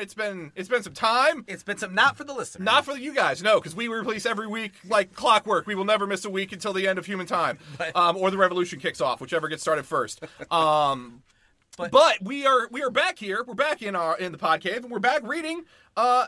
[0.00, 1.44] It's been it's been it's been some time.
[1.48, 2.64] It's been some not for the listener.
[2.64, 5.66] Not for you guys, no, because we release every week like clockwork.
[5.66, 7.58] We will never miss a week until the end of human time,
[7.94, 10.22] um, or the revolution kicks off, whichever gets started first.
[10.50, 11.22] Um,
[11.76, 13.44] But- but, we are we are back here.
[13.46, 15.64] We're back in our in the pod cave, and we're back reading
[15.96, 16.26] uh,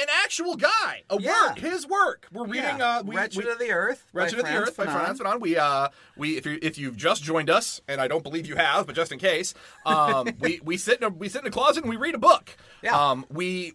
[0.00, 1.48] an actual guy, a Yeah.
[1.48, 2.26] work, his work.
[2.32, 2.98] We're reading yeah.
[2.98, 4.04] uh, we, Wretched we- of the Earth.
[4.14, 4.84] Wretched of the Earth by.
[4.86, 5.40] Frantz Fanon.
[5.40, 8.56] We uh we if you if you've just joined us, and I don't believe you
[8.56, 9.54] have, but just in case,
[9.86, 12.18] um we we sit in a we sit in a closet and we read a
[12.18, 12.56] book.
[12.82, 12.96] Yeah.
[13.10, 13.72] Um we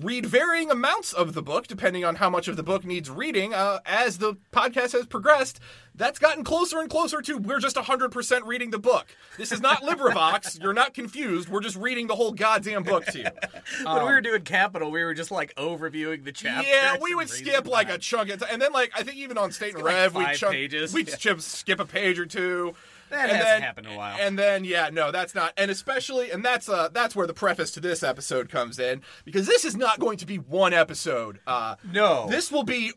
[0.00, 3.54] read varying amounts of the book depending on how much of the book needs reading.
[3.54, 5.60] Uh, as the podcast has progressed,
[5.94, 9.06] that's gotten closer and closer to we're just 100% reading the book.
[9.36, 10.60] This is not LibriVox.
[10.62, 11.48] You're not confused.
[11.48, 13.24] We're just reading the whole goddamn book to you.
[13.84, 16.68] When we were doing Capital, we were just like overviewing the chapter.
[16.68, 19.36] Yeah, we would skip like a chunk, of t- and then like I think even
[19.38, 20.92] on State and like Rev, we five chunk, pages.
[20.94, 21.34] we'd Yeah.
[21.38, 22.74] skip a page or two.
[23.10, 24.16] That and hasn't then, happened in a while.
[24.20, 27.70] And then yeah, no, that's not, and especially, and that's uh that's where the preface
[27.72, 31.40] to this episode comes in because this is not going to be one episode.
[31.46, 32.26] Uh, No.
[32.28, 32.92] this will be.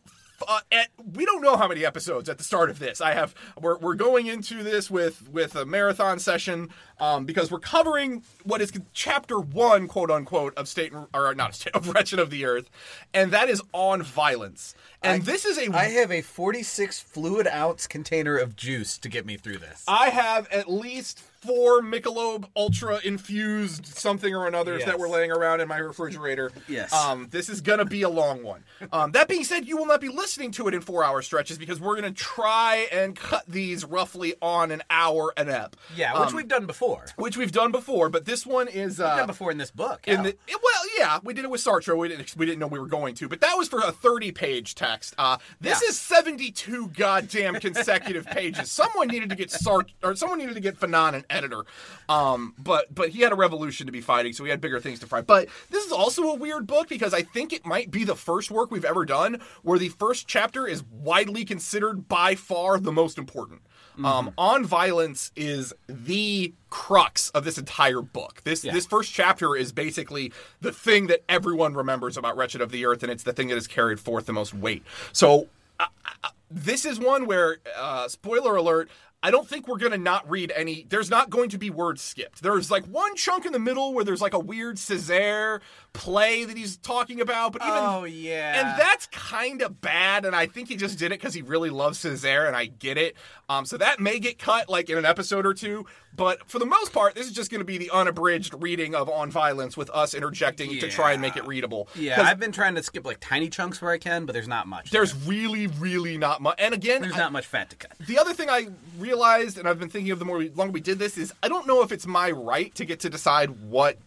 [0.48, 3.00] Uh, at, we don't know how many episodes at the start of this.
[3.00, 6.70] I have we're, we're going into this with with a marathon session
[7.02, 11.76] um, because we're covering what is chapter one, quote unquote, of state or not state
[11.76, 12.70] of wretched of the earth,
[13.14, 14.74] and that is on violence.
[15.04, 19.26] And this is a I have a 46 fluid ounce container of juice to get
[19.26, 19.84] me through this.
[19.88, 24.86] I have at least four Michelob Ultra infused something or another Yes.
[24.86, 26.52] that were laying around in my refrigerator.
[26.68, 26.94] Yes.
[26.94, 28.64] Um, this is gonna be a long one.
[28.94, 31.58] Um, that being said, you will not be listening to it in four hour stretches
[31.58, 35.76] because we're gonna try and cut these roughly on an hour an ep.
[35.96, 36.91] yeah, which Um, we've done before.
[37.16, 40.02] Which we've done before, but this one is uh, done before in this book.
[40.08, 41.98] in the it- well, yeah, we did it with Sartre.
[41.98, 44.76] We didn't we didn't know we were going to, but that was for a thirty-page
[44.76, 45.14] text.
[45.18, 45.90] Uh, this Yeah.
[45.90, 48.72] is seventy-two goddamn consecutive pages.
[48.72, 51.66] Someone needed to get Sartre, or someone needed to get Fanon an editor.
[52.10, 55.00] Um, but but he had a revolution to be fighting, so he had bigger things
[55.00, 55.28] to fight.
[55.28, 58.52] But this is also a weird book because I think it might be the first
[58.52, 63.18] work we've ever done where the first chapter is widely considered by far the most
[63.18, 63.62] important.
[64.04, 64.28] Mm-hmm.
[64.28, 68.42] Um, on violence is the crux of this entire book.
[68.44, 68.74] This Yeah.
[68.74, 70.32] this first chapter is basically
[70.62, 73.56] the thing that everyone remembers about Wretched of the Earth, and it's the thing that
[73.56, 74.84] has carried forth the most weight.
[75.12, 75.48] So
[75.80, 75.86] uh,
[76.24, 78.90] uh, this is one where, uh, spoiler alert.
[79.24, 80.86] I don't think we're gonna not read any.
[80.90, 82.42] There's not going to be words skipped.
[82.42, 85.60] There's like one chunk in the middle where there's like a weird Césaire
[85.94, 88.60] play that he's talking about, but even Oh, yeah.
[88.60, 90.26] and that's kind of bad.
[90.26, 92.98] And I think he just did it because he really loves Césaire, and I get
[92.98, 93.16] it.
[93.48, 95.86] Um, so that may get cut like in an episode or two.
[96.16, 99.10] But for the most part, this is just going to be the unabridged reading of
[99.10, 101.88] On Violence with us interjecting to try and make it readable.
[101.96, 104.68] Yeah, I've been trying to skip like tiny chunks where I can, but there's not
[104.68, 104.92] much.
[104.92, 106.56] there's really, really not much.
[106.60, 107.92] And again, there's I- not much fat to cut.
[108.08, 108.68] the other thing I
[109.00, 111.48] realized, and I've been thinking of the more we, longer we did this, is I
[111.48, 113.98] don't know if it's my right to get to decide what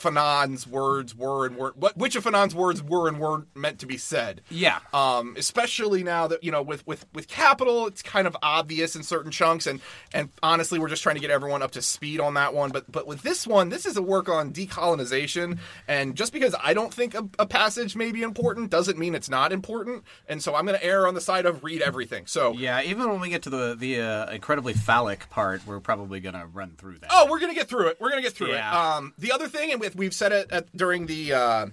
[0.00, 3.86] Fanon's words were and were what which of Fanon's words were and weren't meant to
[3.86, 4.40] be said.
[4.50, 4.78] Yeah.
[4.94, 9.02] Um, especially now that you know with with with Capital, it's kind of obvious in
[9.02, 9.80] certain chunks, and
[10.14, 12.70] and honestly, we're just trying to get everyone up to speed on that one.
[12.70, 16.74] But but with this one, this is a work on decolonization, and just because I
[16.74, 20.04] don't think a, a passage may be important doesn't mean it's not important.
[20.28, 22.26] And so I'm going to err on the side of read everything.
[22.26, 26.20] So Yeah, even when we get to the the uh, incredibly phallic part, we're probably
[26.20, 27.10] gonna run through that.
[27.12, 27.98] Oh, we're gonna get through it.
[28.00, 28.70] We're gonna get through Yeah.
[28.70, 28.96] it.
[28.98, 31.66] Um, the other thing, and with we've said it at, during the uh,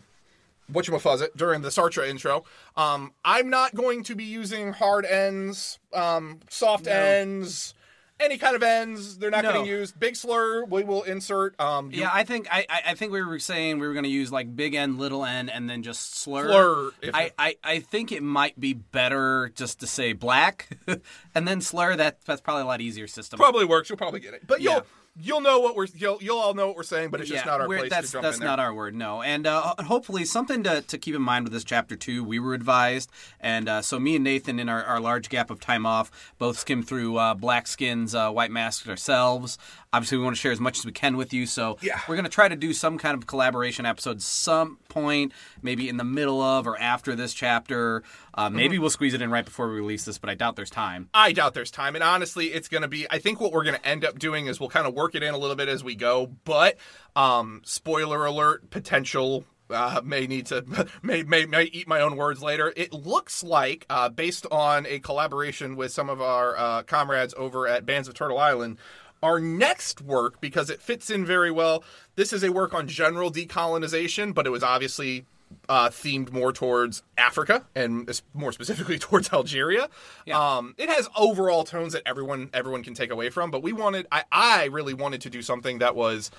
[0.71, 2.43] whatchamafuzz during the Sartre intro.
[2.75, 6.91] Um, I'm not going to be using hard ends, um, soft No.
[6.91, 7.73] ends,
[8.19, 9.17] any kind of ends.
[9.19, 9.51] They're not No.
[9.53, 9.99] getting used.
[9.99, 11.57] Big slur, we will insert.
[11.61, 14.31] Um, Yeah, I think I, I think we were saying we were going to use
[14.31, 16.47] like big N, little N, and then just slur.
[16.49, 20.67] Slur, I, I, I think it might be better just to say black,
[21.35, 21.95] and then slur.
[21.95, 23.37] That that's probably a lot easier system.
[23.37, 23.87] probably works.
[23.89, 24.79] You'll probably get it, but Yeah.
[25.21, 27.09] You'll know what we're you'll you'll all know what we're saying.
[27.09, 28.49] But it's just not our place that's, to jump That's in there.
[28.49, 29.21] not our word, no.
[29.21, 32.23] And uh, hopefully, something to, to keep in mind with this chapter two.
[32.23, 33.09] We were advised,
[33.39, 36.57] and uh, so me and Nathan, in our, our large gap of time off, both
[36.59, 39.57] skimmed through uh, Black Skin's uh, White Masks ourselves.
[39.93, 41.99] Obviously, we want to share as much as we can with you, so Yeah.
[42.09, 45.31] we're going to try to do some kind of collaboration episode some point,
[45.61, 48.03] maybe in the middle of or after this chapter.
[48.37, 48.81] Uh, maybe Mm-hmm.
[48.81, 51.09] we'll squeeze it in right before we release this, but I doubt there's time.
[51.13, 51.95] I doubt there's time.
[51.95, 54.45] And honestly, it's going to be, I think what we're going to end up doing
[54.45, 56.27] is we'll kind of work it in a little bit as we go.
[56.43, 56.77] But,
[57.15, 59.43] um, spoiler alert, potential.
[59.69, 60.63] Uh, may need to
[61.01, 62.71] may, may may eat my own words later.
[62.77, 67.67] It looks like, uh, based on a collaboration with some of our uh, comrades over
[67.67, 68.77] at Bands of Turtle Island,
[69.21, 71.83] our next work because it fits in very well.
[72.15, 75.25] This is a work on general decolonization, but it was obviously
[75.69, 79.89] uh, themed more towards Africa and more specifically towards Algeria.
[80.31, 84.07] Um, it has overall tones that everyone everyone can take away from, but we wanted
[84.11, 86.31] I, I really wanted to do something that was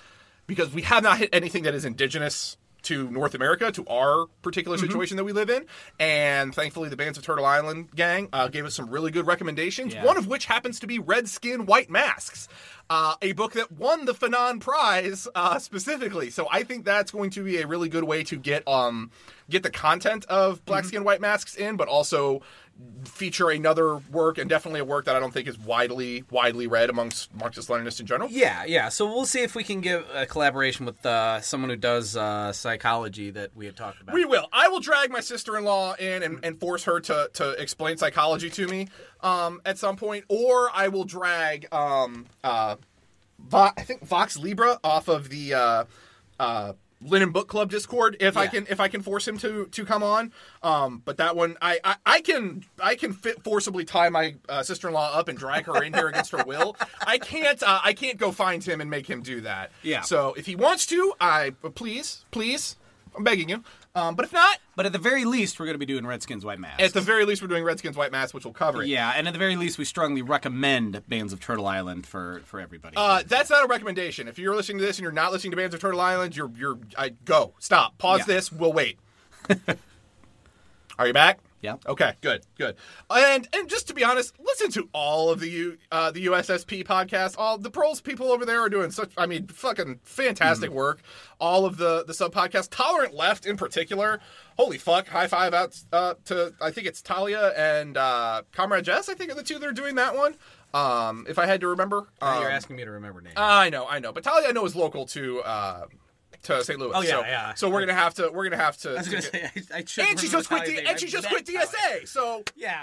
[0.47, 4.79] because we have not hit anything that is indigenous to North America, to our particular
[4.79, 5.67] situation that we live in.
[5.99, 9.95] And thankfully, the Bands of Turtle Island gang uh, gave us some really good recommendations,
[9.95, 10.05] Yeah.
[10.05, 12.49] one of which happens to be Red Skin, White Masks.
[12.91, 17.29] Uh, a book that won the Fanon Prize uh, specifically, so I think that's going
[17.31, 19.11] to be a really good way to get um
[19.51, 22.41] get the content of Black Skin White Masks in, but also
[23.05, 26.91] feature another work and definitely a work that I don't think is widely widely read
[26.91, 28.31] amongst Marxist Leninists in general.
[28.31, 28.89] Yeah, yeah.
[28.89, 32.53] So we'll see if we can give a collaboration with uh, someone who does uh,
[32.53, 34.15] psychology that we had talked about.
[34.15, 34.49] We will.
[34.53, 38.69] I will drag my sister-in-law in and, and force her to, to explain psychology to
[38.69, 38.89] me
[39.23, 42.77] um, at some point, or I will drag um, uh,
[43.39, 45.85] Vo- I think Vox Libra off of the uh,
[46.39, 49.85] uh, Lenin Book Club Discord if I can if I can force him to to
[49.85, 50.33] come on.
[50.63, 54.63] Um, but that one I, I, I can I can fit forcibly tie my uh,
[54.63, 56.77] sister-in-law up and drag her in here against her will.
[57.07, 59.71] I can't uh, I can't go find him and make him do that.
[59.83, 60.03] Yeah.
[60.03, 62.77] So if he wants to, I please please
[63.17, 63.65] I'm begging you.
[63.99, 66.45] Um, but if not, but at the very least, we're going to be doing Redskins
[66.45, 66.83] White Masks.
[66.83, 68.89] at the very least, we're doing Redskins White Mask, which will cover it.
[68.89, 72.61] yeah, and at the very least, we strongly recommend Bands of Turtle Island for for
[72.61, 72.97] everybody.
[72.97, 74.29] Uh, that's not a recommendation.
[74.29, 76.51] If you're listening to this and you're not listening to Bands of Turtle Island, you're
[76.57, 78.35] you're I go stop pause Yeah.
[78.35, 78.53] this.
[78.53, 78.99] We'll wait.
[80.99, 81.39] Are you back?
[81.61, 81.75] Yeah.
[81.87, 82.15] Okay.
[82.21, 82.43] Good.
[82.57, 82.77] Good.
[83.11, 86.85] And and just to be honest, listen to all of the U, uh, the USSP
[86.87, 87.35] podcast.
[87.37, 89.11] All the pros people over there are doing such.
[89.19, 91.01] I mean, fucking fantastic work.
[91.41, 94.21] All of the the sub podcasts, Tolerant Left in particular.
[94.57, 95.09] Holy fuck!
[95.09, 99.09] High five out uh, to I think it's Talia and uh, Comrade Jess.
[99.09, 100.37] I think are the two that are doing that one.
[100.75, 103.35] Um, if I had to remember, Now you're Um, asking me to remember names.
[103.39, 105.87] I know, I know, but Talia I know is local to uh,
[106.45, 106.79] to St.
[106.79, 106.93] Louis.
[106.95, 107.55] Oh, yeah, so, yeah.
[107.55, 108.91] So we're gonna have to we're gonna have to.
[108.91, 109.43] I was going to say,
[109.73, 109.79] I, I
[110.11, 110.69] and she just quit.
[110.69, 110.87] Name.
[110.87, 111.45] and she just quit.
[111.47, 112.07] DSA.
[112.09, 112.83] So Yeah.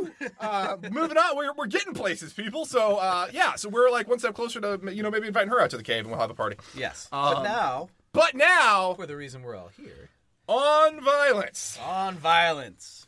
[0.00, 0.10] woo!
[0.40, 2.64] uh, moving on, we're we're getting places, people.
[2.64, 5.60] So uh, yeah, so we're like one step closer to you know maybe inviting her
[5.60, 6.56] out to the cave and we'll have a party.
[6.76, 7.08] Yes.
[7.12, 10.10] Um, but now, But now for the reason we're all here,
[10.48, 13.06] on violence, on violence.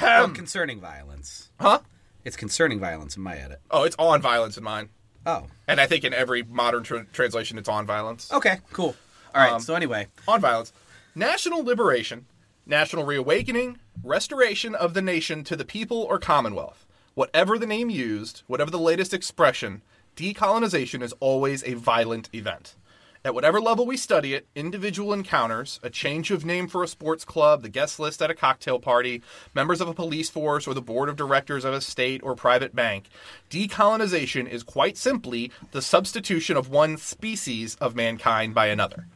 [0.00, 1.50] well, concerning violence.
[1.60, 1.80] huh?
[2.24, 3.60] It's concerning violence in my edit.
[3.70, 4.90] Oh, it's on violence in mine,
[5.24, 5.46] Oh.
[5.68, 8.30] and I think in every modern tr- translation, it's on violence.
[8.32, 8.58] Okay.
[8.72, 8.94] Cool.
[9.34, 9.52] All right.
[9.52, 10.72] Um, so anyway, on violence,
[11.14, 12.26] national liberation,
[12.66, 16.86] national reawakening, restoration of the nation to the people or commonwealth.
[17.14, 19.82] Whatever the name used, whatever the latest expression,
[20.16, 22.76] decolonization is always a violent event.
[23.22, 27.22] At whatever level we study it, individual encounters, a change of name for a sports
[27.22, 29.22] club, the guest list at a cocktail party,
[29.54, 32.74] members of a police force, or the board of directors of a state or private
[32.74, 33.10] bank,
[33.50, 39.06] decolonization is quite simply the substitution of one species of mankind by another.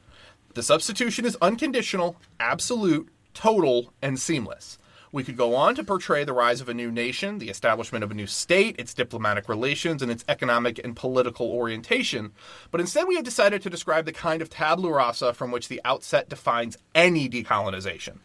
[0.54, 4.78] The substitution is unconditional, absolute, total, and seamless.
[5.10, 8.12] We could go on to portray the rise of a new nation, the establishment of
[8.12, 12.32] a new state, its diplomatic relations, and its economic and political orientation,
[12.70, 15.81] but instead we have decided to describe the kind of tabula rasa from which the
[15.84, 18.19] outset defines any decolonization.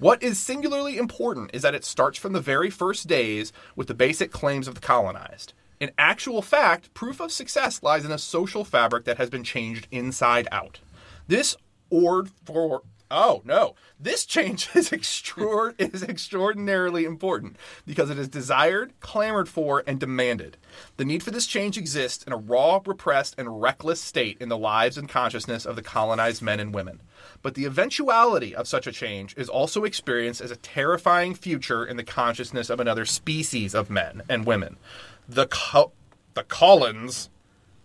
[0.00, 3.94] What is singularly important is that it starts from the very first days with the
[3.94, 5.52] basic claims of the colonized.
[5.78, 9.86] In actual fact, proof of success lies in a social fabric that has been changed
[9.92, 10.80] inside out.
[11.28, 11.56] This
[11.90, 18.92] ord for oh no, this change is extraor- is extraordinarily important because it is desired,
[19.00, 20.56] clamored for, and demanded.
[20.96, 24.58] The need for this change exists in a raw, repressed, and reckless state in the
[24.58, 27.00] lives and consciousness of the colonized men and women.
[27.42, 31.96] But the eventuality of such a change is also experienced as a terrifying future in
[31.96, 34.76] the consciousness of another species of men and women.
[35.28, 35.92] The co-
[36.34, 37.30] the Collins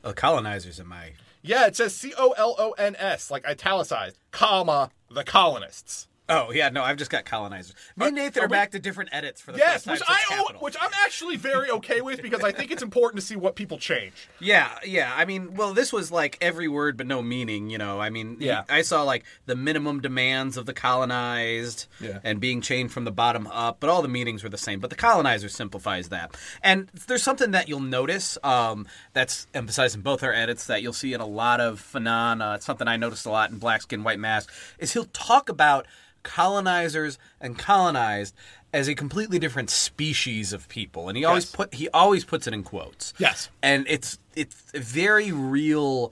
[0.04, 1.14] the uh, colonizers in my.
[1.44, 6.08] Yeah, it says C O L O N S, like italicized, comma, the colonists.
[6.30, 7.76] Oh yeah, no, I've just got colonizers.
[7.98, 10.08] Me and Nathan are are, we- back to different edits for the Yes, first which
[10.08, 10.62] time I since owe, Capital.
[10.62, 13.78] which I'm actually very okay with because I think it's important to see what people
[13.78, 14.30] change.
[14.40, 15.14] Yeah, yeah.
[15.16, 17.70] I mean, well, this was like every word but no meaning.
[17.70, 18.64] You know, I mean, Yeah.
[18.70, 22.20] I saw like the minimum demands of the colonized Yeah.
[22.24, 24.80] and being chained from the bottom up, but all the meanings were the same.
[24.80, 26.36] But the colonizer simplifies that.
[26.62, 30.94] And there's something that you'll notice um, that's emphasized in both our edits that you'll
[30.94, 32.42] see in a lot of Fanon.
[32.42, 34.50] Uh, it's something I noticed a lot in Black Skin, White Mask.
[34.80, 35.86] Is he'll talk about
[36.24, 38.34] colonizers and colonized
[38.74, 41.56] as a completely different species of people, and he always Yes.
[41.56, 43.14] put he always puts it in quotes.
[43.20, 43.50] Yes.
[43.62, 46.12] and it's it's very real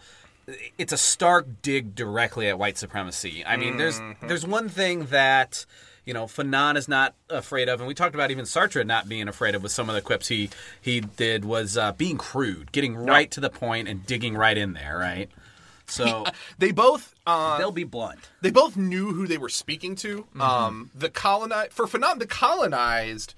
[0.77, 3.43] it's a stark dig directly at white supremacy.
[3.45, 5.65] I mean there's there's one thing that
[6.05, 9.27] you know fanon is not afraid of and we talked about even sartre not being
[9.27, 10.49] afraid of with some of the quips he
[10.81, 14.73] he did was uh, being crude getting right to the point and digging right in
[14.73, 15.29] there right
[15.91, 16.25] so
[16.57, 20.19] They both uh, they'll be blunt they both knew who they were speaking to.
[20.23, 20.41] Mm-hmm.
[20.41, 23.35] Um, the colonized for Fanon, the colonized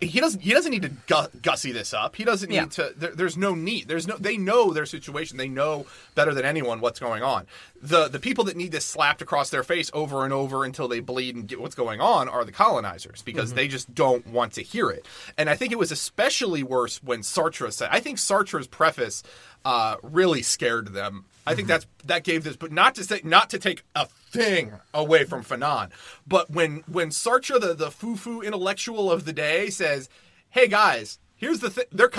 [0.00, 2.14] he doesn't he doesn't need to gu- gussy this up.
[2.14, 2.66] He doesn't need Yeah.
[2.66, 2.92] to.
[2.96, 3.88] There, there's no need.
[3.88, 4.16] There's no.
[4.16, 5.38] They know their situation.
[5.38, 7.46] They know better than anyone what's going on.
[7.82, 11.00] The the people that need this slapped across their face over and over until they
[11.00, 14.62] bleed and get what's going on are the colonizers because they just don't want to
[14.62, 15.04] hear it.
[15.36, 17.88] And I think it was especially worse when Sartre said.
[17.90, 19.24] I think Sartre's preface
[19.64, 21.24] uh, really scared them.
[21.46, 24.72] I think that's that gave this, but not to say not to take a thing
[24.92, 25.90] away from Fanon,
[26.26, 30.08] but when when Sartre, the the foo foo intellectual of the day, says,
[30.50, 31.84] "Hey guys, here's the thing.
[31.92, 32.10] They're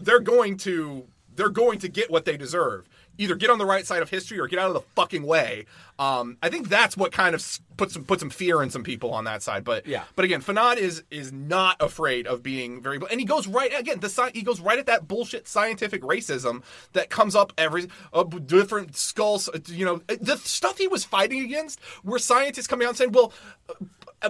[0.00, 1.06] they're going to
[1.36, 2.88] they're going to get what they deserve.
[3.20, 5.66] Either get on the right side of history or get out of the fucking way."
[5.98, 9.12] Um, I think that's what kind of put some put some fear in some people
[9.12, 9.64] on that side.
[9.64, 10.04] But Yeah.
[10.16, 14.00] but again, Fanon is is not afraid of being very, and he goes right again.
[14.00, 16.62] The he goes right at that bullshit scientific racism
[16.94, 19.48] that comes up every uh, different skulls.
[19.48, 23.12] uh, You know, the stuff he was fighting against, were scientists coming out and saying,
[23.12, 23.32] "Well,
[23.68, 23.74] uh,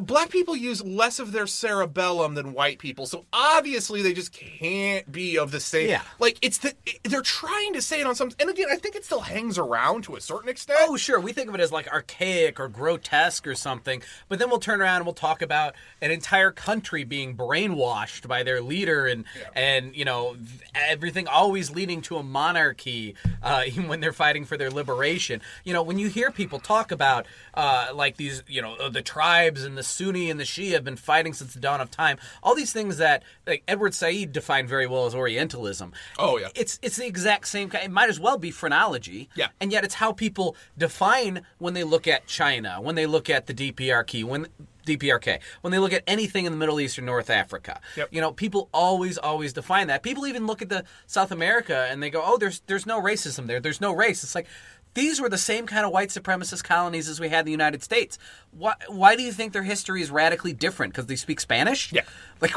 [0.00, 5.11] black people use less of their cerebellum than white people, so obviously they just can't
[5.11, 6.02] be of the same." Yeah.
[6.18, 9.04] like it's the they're trying to say it on some, and again, I think it
[9.04, 10.78] still hangs around to a certain extent.
[10.82, 11.18] Oh, sure.
[11.20, 14.80] We think of it as like archaic or grotesque or something, but then we'll turn
[14.80, 19.97] around and we'll talk about an entire country being brainwashed by their leader, and and
[19.97, 20.37] you know
[20.75, 25.40] everything always leading to a monarchy, uh, even when they're fighting for their liberation.
[25.64, 29.64] You know, when you hear people talk about uh, like these, you know, the tribes
[29.64, 32.18] and the Sunni and the Shia have been fighting since the dawn of time.
[32.42, 35.92] All these things that like Edward Said defined very well as Orientalism.
[36.18, 36.49] Oh, yeah.
[36.54, 37.70] it's it's the exact same.
[37.70, 39.28] kind It might as well be phrenology.
[39.34, 39.49] Yeah.
[39.60, 43.46] And yet it's how people define when they look at China, when they look at
[43.46, 44.46] the DPRK, when
[44.87, 47.80] DPRK, when they look at anything in the Middle East or North Africa.
[47.96, 48.08] Yep.
[48.10, 50.02] You know, people always, always define that.
[50.02, 53.46] People even look at the South America and they go, "Oh, there's there's no racism
[53.46, 53.60] there.
[53.60, 54.46] There's no race." It's like
[54.94, 57.82] these were the same kind of white supremacist colonies as we had in the United
[57.82, 58.18] States.
[58.50, 60.92] Why, why do you think their history is radically different?
[60.92, 61.92] Because they speak Spanish?
[61.92, 62.02] Yeah.
[62.40, 62.52] Like,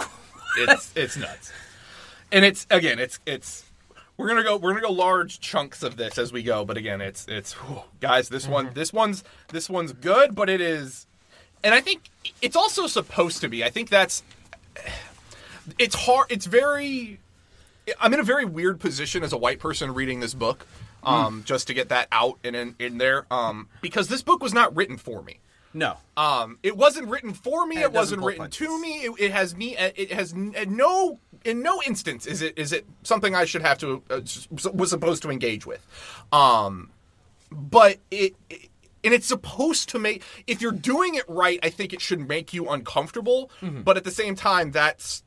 [0.57, 1.51] it's it's nuts.
[2.31, 3.65] And it's again, it's it's
[4.15, 7.01] we're gonna go we're gonna go large chunks of this as we go, but again,
[7.01, 8.75] it's it's whew, guys, this one mm-hmm.
[8.75, 11.05] this one's this one's good, but it is,
[11.63, 12.09] and I think
[12.41, 13.63] it's also supposed to be.
[13.63, 14.23] I think that's
[15.79, 16.27] it's hard.
[16.29, 17.19] It's very.
[17.99, 20.65] I'm in a very weird position as a white person reading this book,
[21.05, 24.53] um, just to get that out and in, in there, um, because this book was
[24.53, 25.39] not written for me.
[25.73, 25.97] no.
[26.15, 27.77] Um, it wasn't written for me.
[27.77, 28.67] And It, it wasn't written punches.
[28.67, 29.05] to me.
[29.05, 29.75] It, it has me.
[29.77, 33.77] It has n- no in no instance is it is it something I should have
[33.79, 34.21] to uh,
[34.71, 35.85] was supposed to engage with.
[36.31, 36.91] Um,
[37.51, 38.69] but it, it
[39.03, 42.53] and it's supposed to make if you're doing it right, I think it should make
[42.53, 43.49] you uncomfortable.
[43.61, 43.81] Mm-hmm.
[43.81, 45.22] But at the same time, that's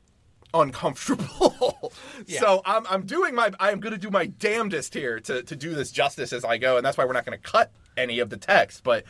[0.61, 1.93] uncomfortable.
[2.27, 5.73] So I'm I'm doing my I'm going to do my damnedest here to to do
[5.73, 8.29] this justice as I go, and that's why we're not going to cut any of
[8.29, 9.03] the text, but.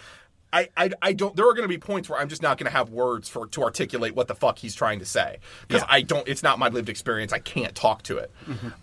[0.53, 1.35] I, I, I don't.
[1.35, 3.47] There are going to be points where I'm just not going to have words for
[3.47, 5.87] to articulate what the fuck he's trying to say because Yeah.
[5.89, 6.25] I don't.
[6.25, 7.33] It's not my lived experience.
[7.33, 8.31] I can't talk to it.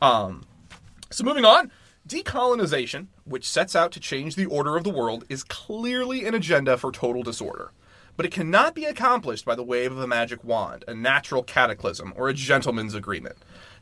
[0.02, 0.44] Um,
[1.11, 1.73] so moving on,
[2.06, 6.76] decolonization, which sets out to change the order of the world, is clearly an agenda
[6.76, 7.71] for total disorder.
[8.16, 12.12] But it cannot be accomplished by the wave of a magic wand, a natural cataclysm,
[12.16, 13.37] or a gentleman's agreement.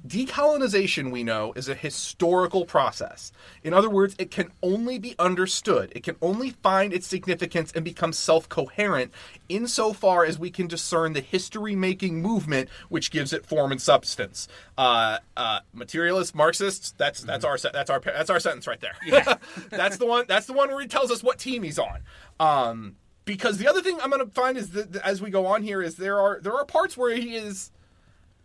[0.06, 3.30] Decolonization, we know, is a historical process.
[3.62, 7.84] In other words, it can only be understood, it can only find its significance and
[7.84, 9.12] become self coherent
[9.48, 14.48] insofar as we can discern the history making movement which gives it form and substance.
[14.76, 18.96] Uh, uh, materialist Marxists, that's that's our that's our that's our sentence right there.
[19.04, 19.36] Yeah.
[19.70, 22.00] that's the one that's the one where he tells us what team he's on.
[22.40, 25.62] Um, because the other thing I'm going to find is that as we go on
[25.62, 27.70] here is there are there are parts where he is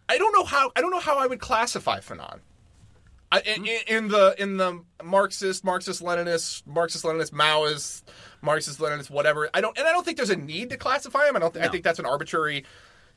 [0.09, 2.39] I don't know how I don't know how I would classify Fanon.
[3.31, 3.65] I, in, hmm.
[3.65, 8.03] in- in the in the Marxist, Marxist Leninist, Marxist Leninist, Maoist,
[8.41, 9.49] Marxist Leninist, whatever.
[9.53, 11.35] I don't and I don't think there's a need to classify him.
[11.35, 11.53] I don't.
[11.53, 12.63] Th- I think that's an arbitrary,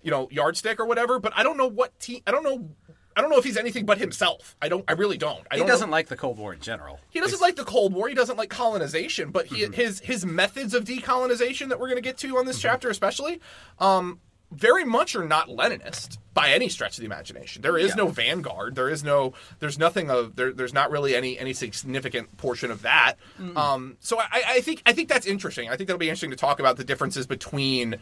[0.02, 1.20] you know, yardstick or whatever.
[1.20, 2.22] But I don't know what team.
[2.26, 2.70] I don't know.
[3.16, 4.56] I don't know if he's anything but himself.
[4.62, 4.84] I don't.
[4.88, 5.46] I really don't.
[5.50, 7.00] I He don't doesn't like the Cold War in general.
[7.10, 8.08] he doesn't like the Cold War.
[8.08, 12.08] He doesn't like colonization, but he, his his methods of decolonization that we're going to
[12.08, 13.40] get to on this chapter, especially,
[13.78, 14.20] um,
[14.52, 17.62] very much are not Leninist by any stretch of the imagination.
[17.62, 17.94] There is Yeah.
[17.96, 18.74] no vanguard.
[18.76, 19.32] There is no.
[19.58, 20.36] There's nothing of.
[20.36, 23.14] There, there's not really any any significant portion of that.
[23.56, 25.68] Um, so I, I think I think that's interesting.
[25.68, 27.96] I think that'll be interesting to talk about the differences between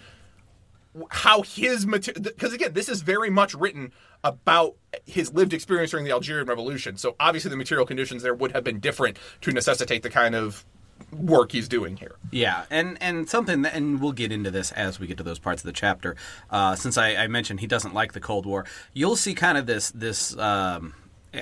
[1.10, 3.92] how his material because again this is very much written
[4.24, 4.74] about
[5.06, 8.64] his lived experience during the Algerian Revolution so obviously the material conditions there would have
[8.64, 10.64] been different to necessitate the kind of
[11.12, 14.98] work he's doing here Yeah, and and something, that, and we'll get into this as
[14.98, 16.16] we get to those parts of the chapter.
[16.50, 19.66] Uh, since I, I mentioned he doesn't like the Cold War, you'll see kind of
[19.66, 20.94] this this um,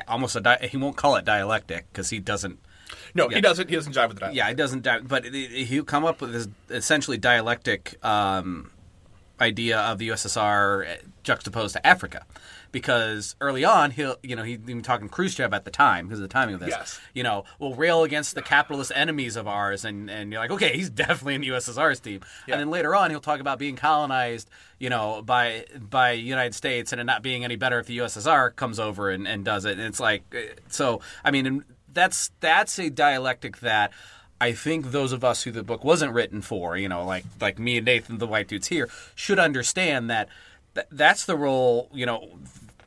[0.07, 2.59] almost a di- he won't call it dialectic because he doesn't.
[3.15, 4.83] no he doesn't he doesn't jive with that Yeah, he doesn't.
[4.83, 7.99] Di- but he'll come up with this essentially dialectic.
[8.05, 8.71] Um,
[9.41, 12.25] idea of the USSR juxtaposed to Africa.
[12.73, 16.25] Because early on, he'll, you know, he even talking Khrushchev at the time because of
[16.25, 16.71] the timing of this.
[16.71, 17.01] Yes.
[17.15, 20.77] You know, will rail against the capitalist enemies of ours, and, and you're like, okay,
[20.77, 22.21] he's definitely in the USSR's team.
[22.47, 26.93] And then later on, he'll talk about being colonized, you know, by by United States,
[26.93, 29.79] and it not being any better if the USSR comes over and, and does it.
[29.79, 31.65] And it's like, eh, so I mean,
[31.97, 33.93] that's that's a dialectic that.
[34.41, 37.59] I think those of us who the book wasn't written for, you know, like like
[37.59, 40.29] me and Nathan, the white dudes here, should understand that
[40.75, 42.39] th- that's the role, you know,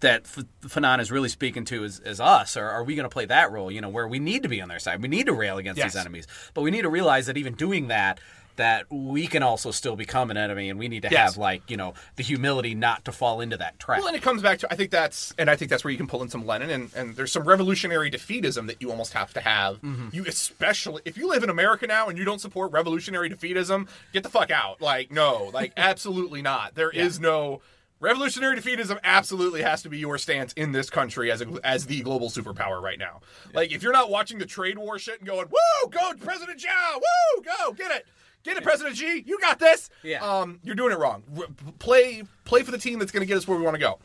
[0.02, 3.14] that F- Fanon is really speaking to is, as us, or are we going to
[3.14, 3.72] play that role?
[3.72, 5.78] You know, where we need to be on their side, we need to rail against
[5.80, 5.94] Yes.
[5.94, 8.20] these enemies, but we need to realize that even doing that,
[8.60, 11.32] that we can also still become an enemy, and we need to Yes.
[11.32, 14.00] have like you know the humility not to fall into that trap.
[14.00, 15.98] Well, and it comes back to I think that's and I think that's where you
[15.98, 19.34] can pull in some Lenin and, and there's some revolutionary defeatism that you almost have
[19.34, 19.82] to have.
[19.82, 20.10] Mm-hmm.
[20.12, 24.24] You especially if you live in America now and you don't support revolutionary defeatism, get
[24.24, 24.82] the fuck out.
[24.82, 26.76] Like no, like absolutely not.
[26.76, 27.62] There is no
[28.02, 28.98] revolutionary defeatism.
[29.04, 32.82] Absolutely has to be your stance in this country as a, as the global superpower
[32.82, 33.22] right now.
[33.54, 36.68] Like if you're not watching the trade war shit and going, "Woo, go President Xi,
[36.96, 38.06] woo, go get it."
[38.44, 39.24] Get it, President Xi.
[39.26, 39.90] You got this.
[40.04, 40.26] Yeah.
[40.26, 41.24] Um, you're doing it wrong.
[41.38, 41.48] R-
[41.80, 44.00] play, play for the team that's going to get us where we want to go.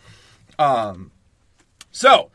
[0.59, 1.11] Um,
[1.93, 2.31] so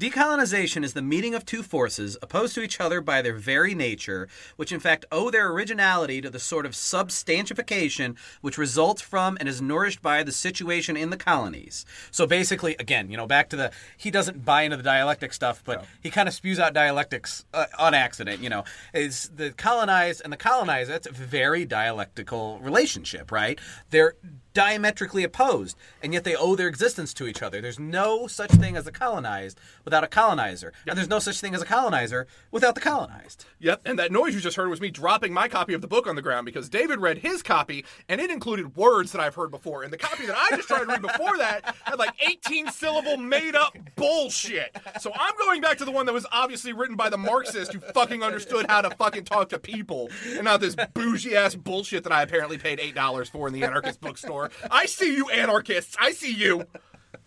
[0.00, 4.28] Decolonization is the meeting of two forces opposed to each other by their very nature,
[4.56, 9.46] which in fact owe their originality to the sort of substantification which results from and
[9.46, 11.84] is nourished by the situation in the colonies.
[12.10, 15.62] So basically, again, you know, back to the he doesn't buy into the dialectic stuff,
[15.66, 18.40] but he kind of spews out dialectics uh, on accident.
[18.40, 20.92] You know, is the colonized and the colonizer.
[20.92, 23.60] That's a very dialectical relationship, right?
[23.90, 24.14] They're
[24.52, 27.60] diametrically opposed, and yet they owe their existence to each other.
[27.60, 31.54] There's no such thing as a colonized without a colonizer, and there's no such thing
[31.54, 33.44] as a colonizer without the colonized.
[33.58, 36.06] Yep, and that noise you just heard was me dropping my copy of the book
[36.06, 39.50] on the ground because David read his copy and it included words that I've heard
[39.50, 39.82] before.
[39.82, 43.16] And the copy that I just tried to read before that had like 18 syllable
[43.16, 44.76] made up bullshit.
[45.00, 47.80] So I'm going back to the one that was obviously written by the Marxist who
[47.80, 52.12] fucking understood how to fucking talk to people and not this bougie ass bullshit that
[52.12, 54.39] I apparently paid $8 for in the anarchist bookstore.
[54.70, 55.96] I see you, anarchists.
[56.00, 56.64] I see you.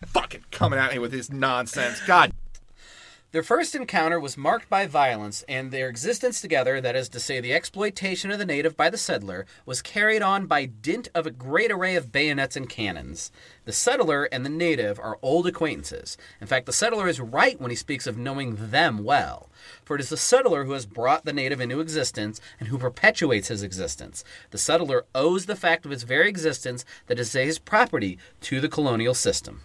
[0.05, 1.99] Fucking coming at me with this nonsense.
[2.07, 2.33] God
[3.33, 7.39] Their first encounter was marked by violence, and their existence together, that is to say,
[7.39, 11.31] the exploitation of the native by the settler, was carried on by dint of a
[11.31, 13.31] great array of bayonets and cannons.
[13.65, 16.15] The settler and the native are old acquaintances.
[16.41, 19.49] In fact, the settler is right when he speaks of knowing them well.
[19.83, 23.47] For it is the settler who has brought the native into existence and who perpetuates
[23.47, 24.23] his existence.
[24.51, 28.19] The settler owes the fact of his very existence, that is to say, his property,
[28.41, 29.61] to the colonial system.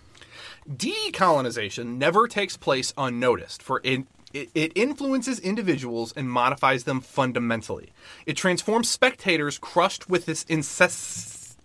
[0.68, 4.04] Decolonization never takes place unnoticed, for it,
[4.35, 7.90] it, it influences individuals and modifies them fundamentally.
[8.26, 11.57] It transforms spectators crushed with this incess-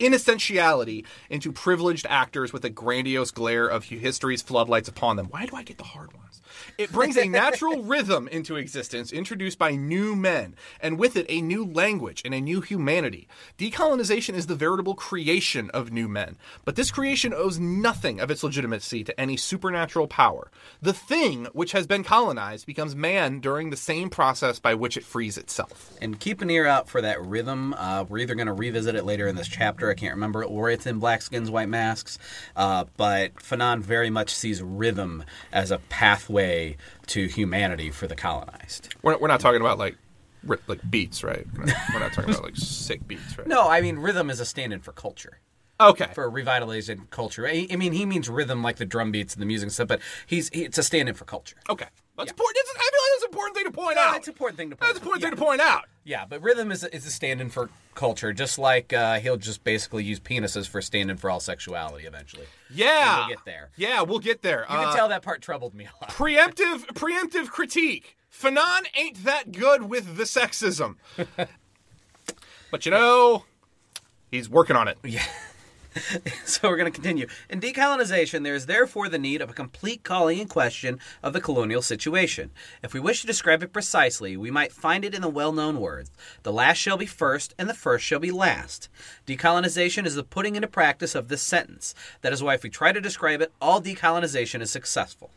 [0.00, 5.26] inessentiality into privileged actors with a grandiose glare of history's floodlights upon them.
[5.26, 6.31] Why do I get the hard ones?
[6.78, 11.42] It brings a natural rhythm into existence introduced by new men, and with it a
[11.42, 13.28] new language and a new humanity.
[13.58, 18.42] Decolonization is the veritable creation of new men, but this creation owes nothing of its
[18.42, 20.50] legitimacy to any supernatural power.
[20.80, 25.04] The thing which has been colonized becomes man during the same process by which it
[25.04, 25.92] frees itself.
[26.00, 27.74] And keep an ear out for that rhythm.
[27.76, 29.90] Uh, we're either going to revisit it later in this chapter.
[29.90, 32.18] I can't remember, or it's in Black Skins, White Masks.
[32.56, 36.61] Uh, but Fanon very much sees rhythm as a pathway
[37.08, 38.94] to humanity for the colonized.
[39.02, 39.96] We're, we're not talking about like
[40.66, 41.46] like beats, right?
[41.56, 43.46] We're not, we're not talking about like sick beats, right?
[43.54, 45.38] No, I mean rhythm is a stand-in for culture.
[45.80, 46.10] Okay.
[46.14, 47.46] For revitalizing culture.
[47.46, 49.88] I, I mean, he means rhythm like the drum beats and the music and stuff,
[49.88, 51.56] but he's he, it's a stand-in for culture.
[51.68, 51.86] Okay.
[52.16, 52.56] That's important.
[52.60, 54.16] It's, I feel that's an important thing to point out.
[54.16, 55.28] It's an important thing to point That's an important out.
[55.30, 55.84] thing to point out.
[56.04, 59.62] Yeah, but rhythm is a, is a stand-in for culture, just like uh, he'll just
[59.64, 62.46] basically use penises for stand-in for all sexuality eventually.
[62.70, 63.20] Yeah.
[63.26, 63.70] we'll get there.
[63.76, 64.66] Yeah, we'll get there.
[64.68, 66.10] You Uh, can tell that part troubled me a lot.
[66.10, 68.16] preemptive preemptive critique.
[68.32, 70.96] Fanon ain't that good with the sexism.
[72.70, 73.44] but you know,
[74.30, 74.98] he's working on it.
[76.44, 77.26] So we're going to continue.
[77.48, 81.40] In decolonization, there is therefore the need of a complete calling in question of the
[81.40, 82.50] colonial situation.
[82.82, 85.80] If we wish to describe it precisely, we might find it in the well known
[85.80, 86.10] words
[86.42, 88.88] the last shall be first, and the first shall be last.
[89.26, 91.94] Decolonization is the putting into practice of this sentence.
[92.20, 95.30] That is why, if we try to describe it, all decolonization is successful.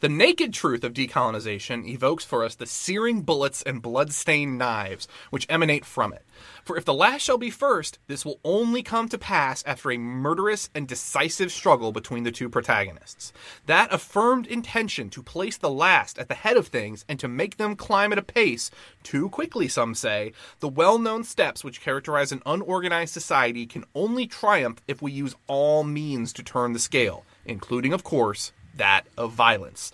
[0.00, 5.44] The naked truth of decolonization evokes for us the searing bullets and blood-stained knives which
[5.50, 6.24] emanate from it.
[6.64, 9.98] For if the last shall be first, this will only come to pass after a
[9.98, 13.34] murderous and decisive struggle between the two protagonists.
[13.66, 17.58] That affirmed intention to place the last at the head of things and to make
[17.58, 18.70] them climb at a pace,
[19.02, 24.26] too quickly, some say, the well known steps which characterize an unorganized society can only
[24.26, 29.32] triumph if we use all means to turn the scale, including, of course, that of
[29.32, 29.92] violence.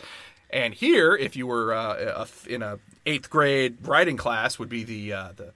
[0.51, 4.85] And here, if you were uh, a- in a eighth grade writing class, would be
[4.85, 5.53] the uh, the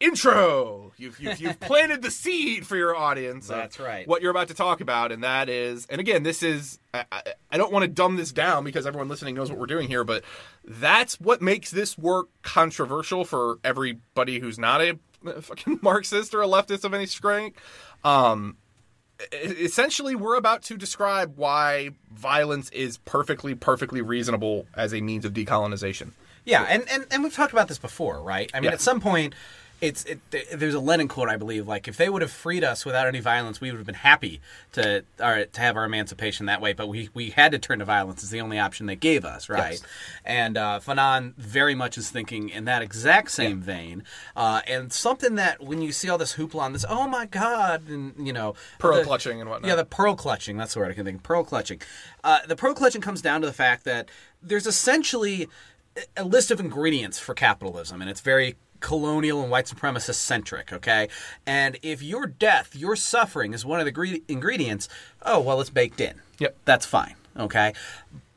[0.00, 0.92] intro.
[0.96, 3.48] You've, you've, you've planted the seed for your audience.
[3.48, 4.06] That's right.
[4.06, 7.22] What you're about to talk about, and that is, and again, this is, I, I,
[7.50, 10.04] I don't want to dumb this down because everyone listening knows what we're doing here,
[10.04, 10.24] but
[10.64, 16.42] that's what makes this work controversial for everybody who's not a, a fucking Marxist or
[16.42, 17.58] a leftist of any strength.
[18.04, 18.56] Um,
[19.32, 25.32] essentially we're about to describe why violence is perfectly perfectly reasonable as a means of
[25.32, 26.12] decolonization
[26.44, 28.50] Yeah, and, and, and we've talked about this before, right?
[28.54, 28.74] I mean, Yeah.
[28.74, 29.34] at some point,
[29.80, 30.20] it's it,
[30.52, 33.20] there's a Lenin quote, I believe, like if they would have freed us without any
[33.20, 34.40] violence, we would have been happy
[34.72, 36.72] to our, to have our emancipation that way.
[36.72, 39.48] But we we had to turn to violence as the only option they gave us,
[39.48, 39.72] right?
[39.72, 39.82] Yes.
[40.24, 44.02] And uh, Fanon very much is thinking in that exact same vein,
[44.36, 47.88] uh, and something that when you see all this hoopla on this, oh my god,
[47.88, 49.68] and you know, Pearl the- clutching and whatnot.
[49.68, 50.56] Yeah, the pearl clutching.
[50.56, 51.18] That's the word I can think.
[51.18, 51.22] of.
[51.22, 51.80] Pearl clutching.
[52.24, 54.08] Uh, the pearl clutching comes down to the fact that
[54.42, 55.48] there's essentially
[56.16, 60.72] a list of ingredients for capitalism, and it's very colonial and white supremacist centric.
[60.72, 61.08] Okay,
[61.46, 64.88] and if your death, your suffering is one of the gre- ingredients,
[65.22, 66.20] oh well, it's baked in.
[66.38, 66.56] Yep.
[66.64, 67.16] that's fine.
[67.36, 67.72] Okay.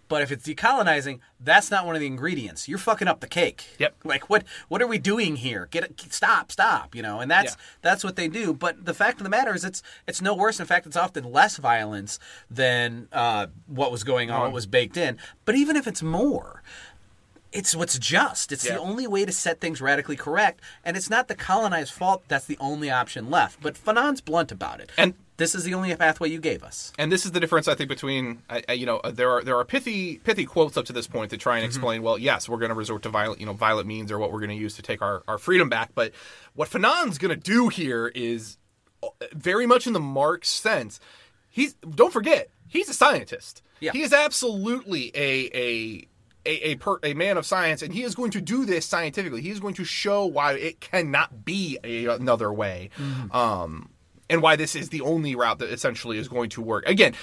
[0.07, 2.67] But if it's decolonizing, that's not one of the ingredients.
[2.67, 3.63] You're fucking up the cake.
[3.79, 3.95] Yep.
[4.03, 4.43] Like what?
[4.67, 5.69] What are we doing here?
[5.71, 6.01] Get it?
[6.09, 6.51] Stop!
[6.51, 6.93] Stop!
[6.95, 7.21] You know.
[7.21, 7.61] And that's Yeah.
[7.81, 8.53] that's what they do.
[8.53, 10.59] But the fact of the matter is, it's it's no worse.
[10.59, 14.97] In fact, it's often less violence than uh, what was going on, what was baked
[14.97, 15.17] in.
[15.45, 16.61] But even if it's more,
[17.51, 18.51] it's what's just.
[18.51, 18.73] It's Yeah.
[18.75, 22.23] the only way to set things radically correct, and it's not the colonized fault.
[22.27, 23.61] That's the only option left.
[23.61, 26.93] But Fanon's blunt about it, And- this is the only pathway you gave us.
[26.99, 29.43] and this is the difference I think between I, I, you know uh, there are
[29.43, 32.47] there are pithy pithy quotes up to this point to try and explain well yes
[32.47, 34.55] we're going to resort to violent you know violent means or what we're going to
[34.55, 36.11] use to take our, our freedom back but
[36.53, 38.57] what Fanon's going to do here is
[39.01, 40.99] uh, very much in the Marx sense
[41.49, 43.93] he's don't forget he's a scientist Yeah.
[43.93, 46.07] he is absolutely a a
[46.45, 49.41] a a, per, a man of science, and he is going to do this scientifically.
[49.41, 52.89] He is going to show why it cannot be a, another way,
[53.31, 53.89] um,
[54.29, 56.87] and why this is the only route that essentially is going to work.
[56.87, 57.13] Again,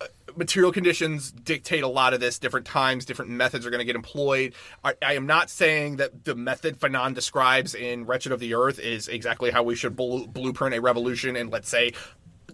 [0.00, 2.38] uh, material conditions dictate a lot of this.
[2.38, 4.54] Different times, different methods are going to get employed.
[4.84, 8.78] I, I am not saying that the method Fanon describes in Wretched of the Earth
[8.78, 11.92] is exactly how we should blu- blueprint a revolution in, let's say,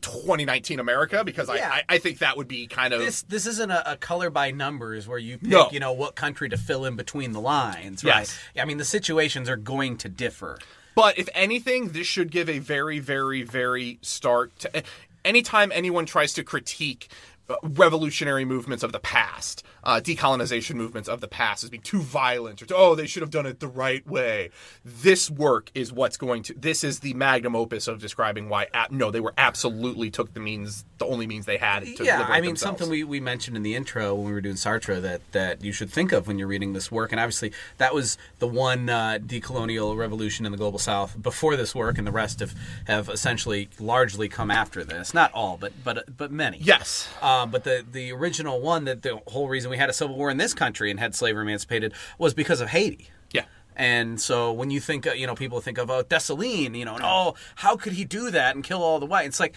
[0.03, 1.71] 2019 America, because Yeah.
[1.73, 4.29] I, I, I think that would be kind of This this isn't a, a color
[4.29, 5.69] by numbers where you pick No.
[5.73, 8.19] you know what country to fill in between the lines, right?
[8.21, 8.39] Yes.
[8.61, 10.59] I mean the situations are going to differ.
[10.95, 14.83] But if anything, this should give a very, very, very start to
[15.25, 17.09] anytime anyone tries to critique
[17.49, 22.01] uh, revolutionary movements of the past, uh, decolonization movements of the past as being too
[22.01, 24.51] violent or to, oh, they should have done it the right way.
[24.85, 29.11] This work is what's going to, this is the magnum opus of describing why, no,
[29.11, 32.51] they were absolutely took the means, the only means they had to yeah, I mean
[32.51, 32.79] themselves.
[32.79, 35.73] something we, we mentioned in the intro when we were doing Sartre that that you
[35.73, 39.19] should think of when you're reading this work, and obviously that was the one uh,
[39.21, 42.55] decolonial revolution in the global South before this work, and the rest have
[42.87, 45.13] have essentially largely come after this.
[45.13, 46.59] Not all, but but but many.
[46.59, 47.09] Yes.
[47.21, 50.31] Um, but the the original one that the whole reason we had a civil war
[50.31, 53.11] in this country and had slavery emancipated was because of Haiti.
[53.33, 53.45] Yeah.
[53.75, 56.95] And so when you think, uh, you know, people think of oh, Dessalines, you know,
[56.95, 59.27] and oh, how could he do that and kill all the white?
[59.27, 59.57] It's like,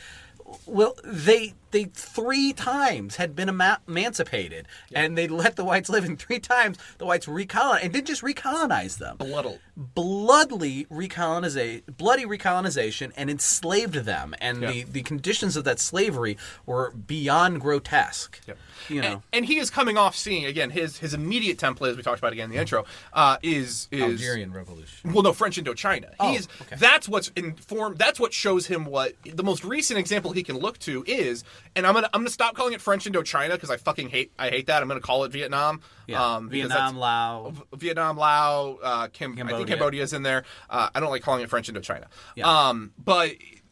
[0.66, 6.06] well, they they three times had been ema- emancipated, and they let the whites live,
[6.06, 9.60] and three times the whites recolonized, and didn't just recolonize them, Bloodle.
[9.76, 14.72] bloodily recolonization, bloody recolonization, and enslaved them, and Yeah.
[14.72, 18.40] the the conditions of that slavery were beyond grotesque.
[18.48, 18.58] Yep.
[18.88, 19.08] You know.
[19.08, 22.20] And, and he is coming off seeing again his his immediate template as we talked
[22.20, 25.12] about again in the intro uh, is is Algerian Revolution.
[25.14, 26.14] Well, no, French Indochina.
[26.20, 26.76] Oh, He's okay.
[26.78, 27.98] that's what's informed.
[27.98, 31.44] That's what shows him what the most recent example he can look to is.
[31.76, 34.50] And I'm gonna I'm gonna stop calling it French Indochina because I fucking hate I
[34.50, 34.82] hate that.
[34.82, 35.82] I'm gonna call it Vietnam.
[36.08, 36.36] Yeah.
[36.36, 37.54] Um, Vietnam, that's- Lao.
[37.76, 39.66] Vietnam, Lao, uh, Kim, I think Cambodia.
[39.66, 40.44] Cambodia's in there.
[40.70, 42.06] Uh, I don't like calling it French Indochina.
[42.36, 42.48] Yeah.
[42.70, 43.32] Um, but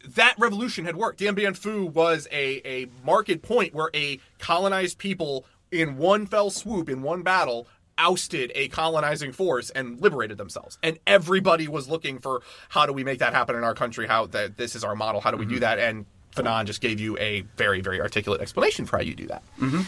[0.10, 1.20] that revolution had worked.
[1.20, 6.50] Dien Bien Phu was a, a market point where a colonized people in one fell
[6.50, 10.78] swoop, in one battle, ousted a colonizing force and liberated themselves.
[10.84, 14.08] And everybody was looking for how do we make that happen in our country?
[14.08, 15.22] How that this is our model?
[15.22, 15.80] How do we do that?
[15.80, 19.44] And Fanon just gave you a very, very articulate explanation for how you do that.
[19.60, 19.82] Mm-hmm.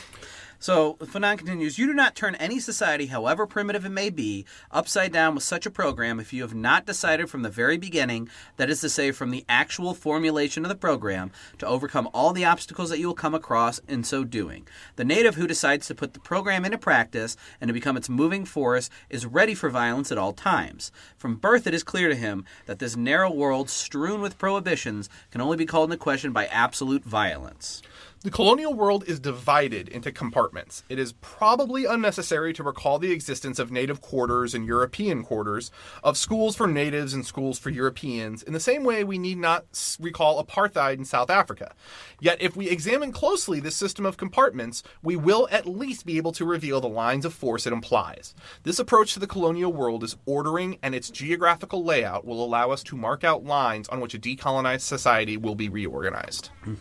[0.66, 5.12] So Fanon continues, You do not turn any society, however primitive it may be, upside
[5.12, 8.72] down with such a program if you have not decided from the very beginning, that
[8.72, 12.90] is to say, from the actual formulation of the program, to overcome all the obstacles
[12.90, 14.68] that you will come across in so doing.
[14.96, 18.44] The native who decides to put the program into practice and to become its moving
[18.44, 20.92] force is ready for violence at all times.
[21.16, 25.42] From birth, it is clear to him that this narrow world strewn with prohibitions can
[25.42, 27.84] only be called into question by absolute violence.
[28.26, 30.84] The colonial world is divided into compartments.
[30.90, 35.70] It is probably unnecessary to recall the existence of native quarters and European quarters,
[36.04, 39.66] of schools for natives and schools for Europeans, in the same way we need not
[40.00, 41.76] recall apartheid in South Africa.
[42.20, 46.32] Yet, if we examine closely this system of compartments, we will at least be able
[46.32, 48.34] to reveal the lines of force it implies.
[48.64, 52.82] This approach to the colonial world is ordering, and its geographical layout will allow us
[52.86, 56.50] to mark out lines on which a decolonized society will be reorganized.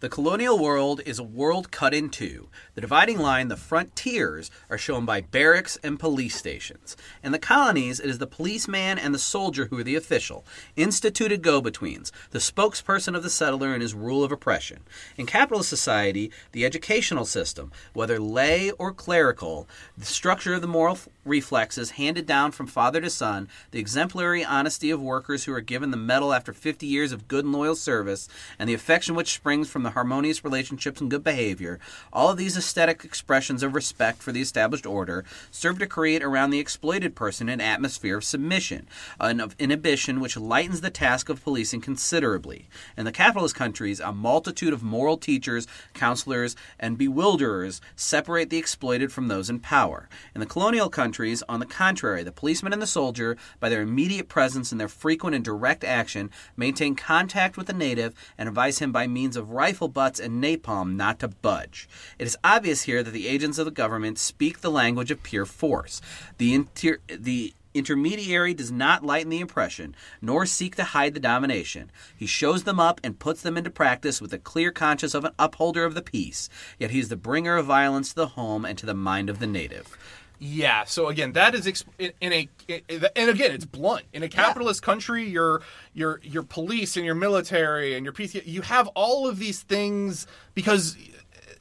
[0.00, 2.48] The colonial world is a world cut in two.
[2.76, 6.96] The dividing line, the frontiers, are shown by barracks and police stations.
[7.24, 10.44] In the colonies, it is the policeman and the soldier who are the official,
[10.76, 14.84] instituted go betweens, the spokesperson of the settler in his rule of oppression.
[15.16, 19.66] In capitalist society, the educational system, whether lay or clerical,
[19.98, 24.90] the structure of the moral reflexes handed down from father to son, the exemplary honesty
[24.90, 28.28] of workers who are given the medal after 50 years of good and loyal service,
[28.58, 30.44] and the affection which springs from the harmonious
[30.76, 31.78] relationships and good behavior,
[32.12, 36.50] all of these aesthetic expressions of respect for the established order serve to create around
[36.50, 38.86] the exploited person an atmosphere of submission
[39.18, 42.68] and of inhibition which lightens the task of policing considerably.
[42.94, 49.10] In the capitalist countries, a multitude of moral teachers, counselors, and bewilderers separate the exploited
[49.10, 50.10] from those in power.
[50.34, 54.28] In the colonial countries, on the contrary, the policeman and the soldier, by their immediate
[54.28, 58.92] presence and their frequent and direct action, maintain contact with the native and advise him
[58.92, 61.88] by means of rifle butts and napalm not to budge.
[62.18, 65.46] It is obvious here that the agents of the government speak the language of pure
[65.46, 66.00] force.
[66.38, 71.90] The inter- the intermediary does not lighten the impression, nor seek to hide the domination.
[72.16, 75.32] He shows them up and puts them into practice with the clear conscience of an
[75.38, 76.48] upholder of the peace.
[76.78, 79.38] Yet he is the bringer of violence to the home and to the mind of
[79.38, 79.96] the native.
[80.38, 80.84] Yeah.
[80.84, 82.80] So again, that is exp- in, in a in,
[83.16, 84.04] and again, it's blunt.
[84.12, 85.62] In a capitalist country, your
[85.94, 90.26] your your police and your military and your PC, you have all of these things
[90.54, 90.96] because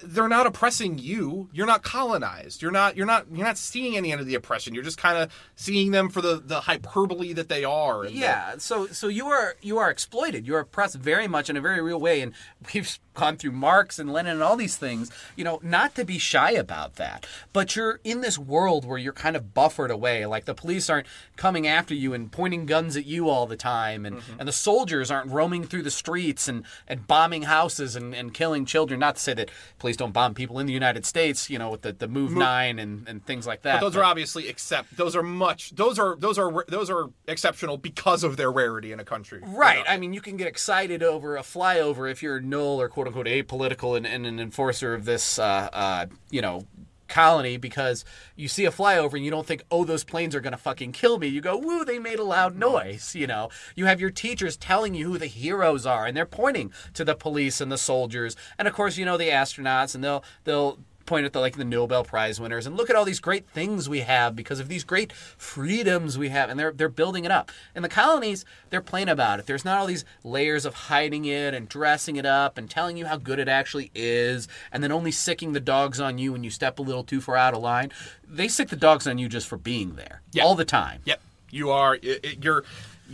[0.04, 1.50] they're not oppressing you.
[1.54, 2.62] You're not colonized.
[2.62, 4.76] You're not you're not you're not seeing any end of the oppression.
[4.76, 8.04] You're just kind of seeing them for the the hyperbole that they are.
[8.04, 10.46] and the- Yeah, so so you are you are exploited.
[10.46, 12.34] You are oppressed very much in a very real way, and
[12.74, 15.12] we've gone through Marx and Lenin and all these things.
[15.36, 19.14] You know, not to be shy about that, but you're in this world where you're
[19.14, 20.26] kind of buffered away.
[20.26, 24.06] Like the police aren't coming after you and pointing guns at you all the time,
[24.06, 24.40] and mm-hmm.
[24.40, 28.66] and the soldiers aren't roaming through the streets and and bombing houses and and killing
[28.66, 29.00] children.
[29.00, 29.50] Not to say that
[29.80, 31.50] police don't bomb people in the United States.
[31.50, 33.76] You know, with the the Move Nine and and things like that.
[33.76, 37.10] But those but- are obviously except those are much those are those are those are
[37.28, 39.42] exceptional because of their rarity in a country.
[39.46, 39.86] you Right.
[39.86, 39.92] know?
[39.92, 43.48] I mean, you can get excited over a flyover if you're null or quote unquote
[43.48, 46.66] apolitical and, and an enforcer of this, uh, uh, you know,
[47.08, 48.04] colony because
[48.36, 50.92] you see a flyover and you don't think, oh, those planes are going to fucking
[50.92, 51.28] kill me.
[51.28, 53.14] You go, woo, they made a loud noise.
[53.16, 56.74] You know, you have your teachers telling you who the heroes are and they're pointing
[56.96, 58.36] to the police and the soldiers.
[58.58, 61.66] And of course, you know, the astronauts and they'll, they'll, point at the like the
[61.66, 64.84] Nobel Prize winners and look at all these great things we have because of these
[64.84, 67.52] great freedoms we have and they're they're building it up.
[67.76, 69.46] In the colonies, they're plain about it.
[69.46, 73.06] There's not all these layers of hiding it and dressing it up and telling you
[73.06, 76.50] how good it actually is and then only sicking the dogs on you when you
[76.50, 77.92] step a little too far out of line.
[78.28, 80.44] They sick the dogs on you just for being there Yeah.
[80.44, 81.02] all the time.
[81.06, 81.98] Yep, you are.
[82.40, 82.64] You're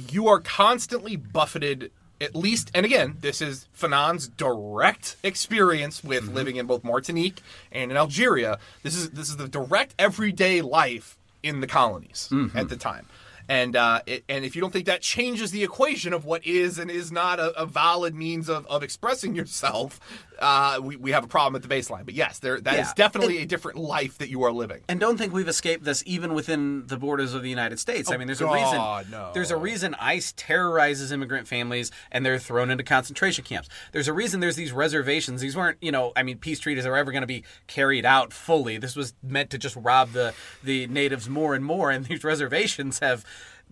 [0.10, 1.92] you are constantly buffeted.
[2.22, 7.90] At least, and again, this is Fanon's direct experience with living in both Martinique and
[7.90, 8.60] in Algeria.
[8.84, 13.08] This is this is the direct everyday life in the colonies at the time.
[13.50, 16.78] And uh, it, and if you don't think that changes the equation of what is
[16.78, 20.00] and is not a, a valid means of, of expressing yourself,
[20.42, 22.04] uh, we, we have a problem at the baseline.
[22.06, 22.94] But yes, there that is Yeah.
[22.96, 24.82] definitely a different life that you are living.
[24.90, 28.12] And don't think we've escaped this even within the borders of the United States.
[28.12, 28.78] I mean, there's a reason.
[29.12, 29.32] no.
[29.34, 33.70] There's a reason ICE terrorizes immigrant families and they're thrown into concentration camps.
[33.92, 35.42] There's a reason there's these reservations.
[35.42, 38.34] These weren't, you know, I mean, peace treaties are ever going to be carried out
[38.34, 38.78] fully.
[38.78, 43.00] This was meant to just rob the the natives more and more, and these reservations
[43.00, 43.24] have.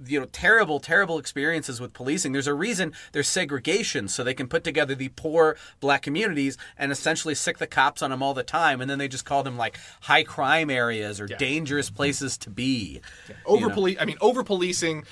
[0.06, 2.32] You know, terrible, terrible experiences with policing.
[2.32, 6.92] There's a reason there's segregation, so they can put together the poor black communities and
[6.92, 9.58] essentially sick the cops on them all the time, and then they just call them
[9.58, 11.96] like high crime areas or dangerous mm-hmm.
[11.96, 13.02] places to be.
[13.46, 13.74] over know.
[13.74, 15.04] police i mean over policing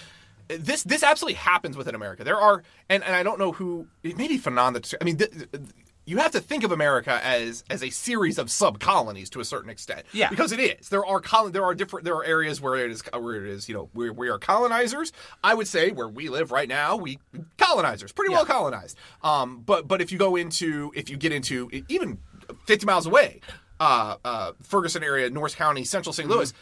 [0.48, 4.40] this this absolutely happens within america there are and, and i don't know who maybe
[4.40, 5.32] Fanon i mean th-
[6.08, 9.46] you have to think of America as as a series of sub colonies to a
[9.46, 10.04] certain extent.
[10.14, 10.30] Yeah.
[10.30, 10.90] because it is.
[10.90, 13.68] There are colon, there are different there are areas where it is where it is.
[13.68, 15.12] You know, where we are colonizers.
[15.44, 17.20] I would say where we live right now, we
[17.58, 18.98] colonizers, pretty well colonized.
[19.22, 22.20] Um, but but if you go into if you get into even
[22.66, 23.42] 50 miles away,
[23.80, 26.28] uh, uh, Ferguson area, North County, Central St.
[26.30, 26.54] Louis.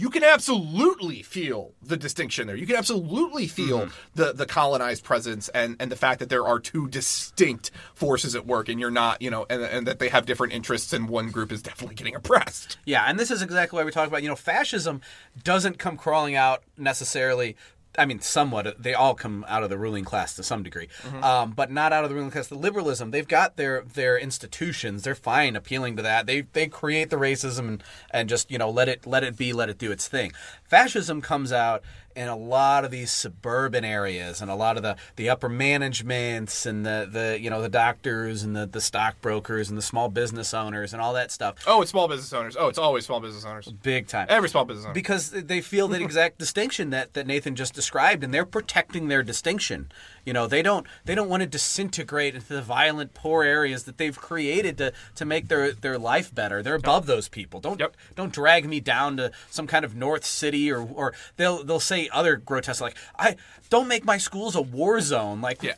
[0.00, 2.56] You can absolutely feel the distinction there.
[2.56, 3.90] You can absolutely feel mm-hmm.
[4.14, 8.46] the, the colonized presence and, and the fact that there are two distinct forces at
[8.46, 11.28] work, and you're not, you know, and, and that they have different interests, and one
[11.28, 12.78] group is definitely getting oppressed.
[12.86, 15.02] Yeah, and this is exactly why we talk about, you know, fascism
[15.44, 17.54] doesn't come crawling out necessarily.
[17.98, 18.80] I mean, somewhat.
[18.80, 20.88] They all come out of the ruling class to some degree,
[21.22, 22.46] um, but not out of the ruling class.
[22.46, 25.02] The liberalism, they've got their their institutions.
[25.02, 26.26] They're fine appealing to that.
[26.26, 29.52] They they create the racism and, and just you know let it let it be,
[29.52, 30.32] let it do its thing.
[30.64, 31.82] Fascism comes out
[32.20, 36.66] in a lot of these suburban areas and a lot of the, the upper managements
[36.66, 40.52] and the, the you know the doctors and the, the stockbrokers and the small business
[40.52, 41.54] owners and all that stuff.
[41.66, 42.58] Oh, it's small business owners.
[42.58, 43.72] Oh, it's always small business owners.
[43.72, 44.26] Big time.
[44.28, 44.92] Every small business owner.
[44.92, 49.22] because they feel that exact distinction that, that Nathan just described, and they're protecting their
[49.22, 49.90] distinction.
[50.24, 53.96] You know, they don't they don't want to disintegrate into the violent, poor areas that
[53.98, 56.62] they've created to, to make their, their life better.
[56.62, 57.60] They're above those people.
[57.60, 57.96] Don't Yep.
[58.16, 62.08] don't drag me down to some kind of North City or or they'll they'll say
[62.12, 63.36] other grotesque like I
[63.70, 65.40] don't make my schools a war zone.
[65.40, 65.74] Like Yeah.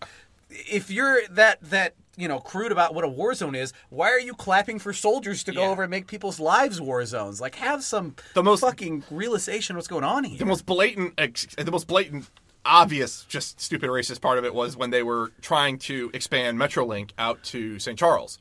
[0.51, 4.21] if you're that that you know crude about what a war zone is, why are
[4.21, 5.69] you clapping for soldiers to go Yeah.
[5.69, 7.41] over and make people's lives war zones?
[7.41, 10.39] Like have some The most- fucking realization of what's going on here.
[10.39, 12.27] the most blatant, ex- the most blatant,
[12.65, 17.11] obvious, just stupid racist part of it was when they were trying to expand MetroLink
[17.19, 17.99] out to St.
[17.99, 18.39] Charles.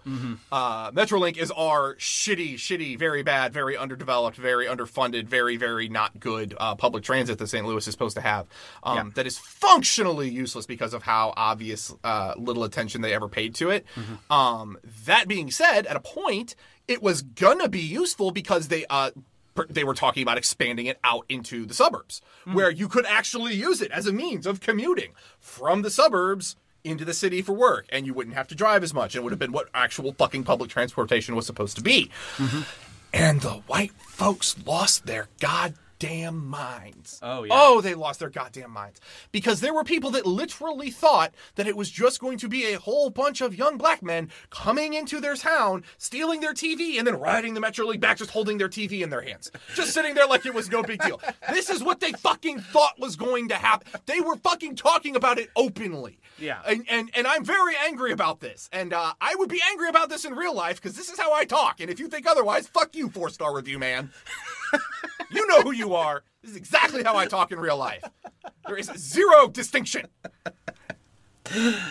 [0.51, 6.19] Uh, MetroLink is our shitty, shitty, very bad, very underdeveloped, very underfunded, very, very not
[6.19, 7.65] good uh, public transit that St.
[7.65, 8.47] Louis is supposed to have.
[8.83, 13.55] Um, That is functionally useless because of how obvious uh, little attention they ever paid
[13.55, 13.85] to it.
[14.29, 16.55] Um, that being said, at a point,
[16.87, 19.11] it was gonna be useful because they uh,
[19.69, 22.53] they were talking about expanding it out into the suburbs hmm.
[22.53, 27.05] where you could actually use it as a means of commuting from the suburbs into
[27.05, 29.15] the city for work and you wouldn't have to drive as much.
[29.15, 32.09] It would have been what actual fucking public transportation was supposed to be.
[32.37, 32.61] Mm-hmm.
[33.13, 35.27] And the white folks lost their
[36.01, 37.19] goddamn minds.
[37.21, 37.53] Oh, yeah.
[37.53, 38.99] Oh, they lost their goddamn minds.
[39.31, 42.79] Because there were people that literally thought that it was just going to be a
[42.79, 47.19] whole bunch of young black men coming into their town, stealing their TV, and then
[47.19, 49.51] riding the Metrolink back, just holding their TV in their hands.
[49.75, 51.21] Just sitting there like it was no big deal.
[51.49, 53.99] This is what they fucking thought was going to happen.
[54.05, 56.19] They were fucking talking about it openly.
[56.39, 56.61] Yeah.
[56.65, 58.69] And and, and I'm very angry about this.
[58.73, 61.33] And uh, I would be angry about this in real life because this is how
[61.33, 61.79] I talk.
[61.79, 64.11] And if you think otherwise, fuck you, four star review man.
[65.31, 66.23] you know who you are.
[66.41, 68.03] This is exactly how I talk in real life.
[68.67, 70.07] There is zero distinction.
[71.55, 71.75] Ugh.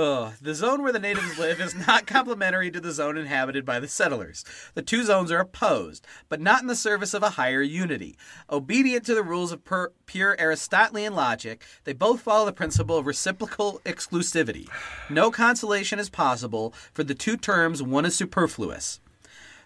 [0.00, 3.80] Oh, the zone where the natives live is not complementary to the zone inhabited by
[3.80, 4.44] the settlers.
[4.74, 8.16] The two zones are opposed, but not in the service of a higher unity.
[8.48, 13.06] Obedient to the rules of per- pure Aristotelian logic, they both follow the principle of
[13.06, 14.68] reciprocal exclusivity.
[15.10, 16.72] No consolation is possible.
[16.94, 19.00] For the two terms, one is superfluous.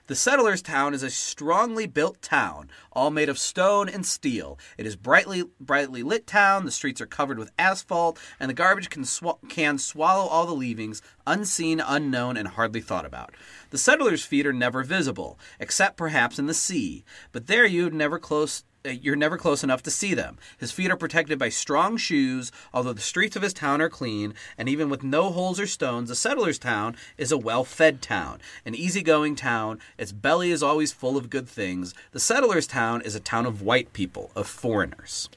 [0.09, 4.59] The settlers' town is a strongly built town, all made of stone and steel.
[4.77, 6.65] It is brightly brightly lit town.
[6.65, 10.55] The streets are covered with asphalt, and the garbage can sw- can swallow all the
[10.55, 13.33] leavings, unseen, unknown, and hardly thought about.
[13.71, 17.05] The settlers' feet are never visible, except perhaps in the sea.
[17.31, 20.39] But there you never close Uh, you're never close enough to see them.
[20.59, 24.35] His feet are protected by strong shoes, although the streets of his town are clean,
[24.59, 28.41] and even with no holes or stones, the settler's town is a well fed town,
[28.67, 29.79] an easygoing town.
[29.99, 31.95] Its belly is always full of good things.
[32.11, 35.29] The settler's town is a town of white people, of foreigners.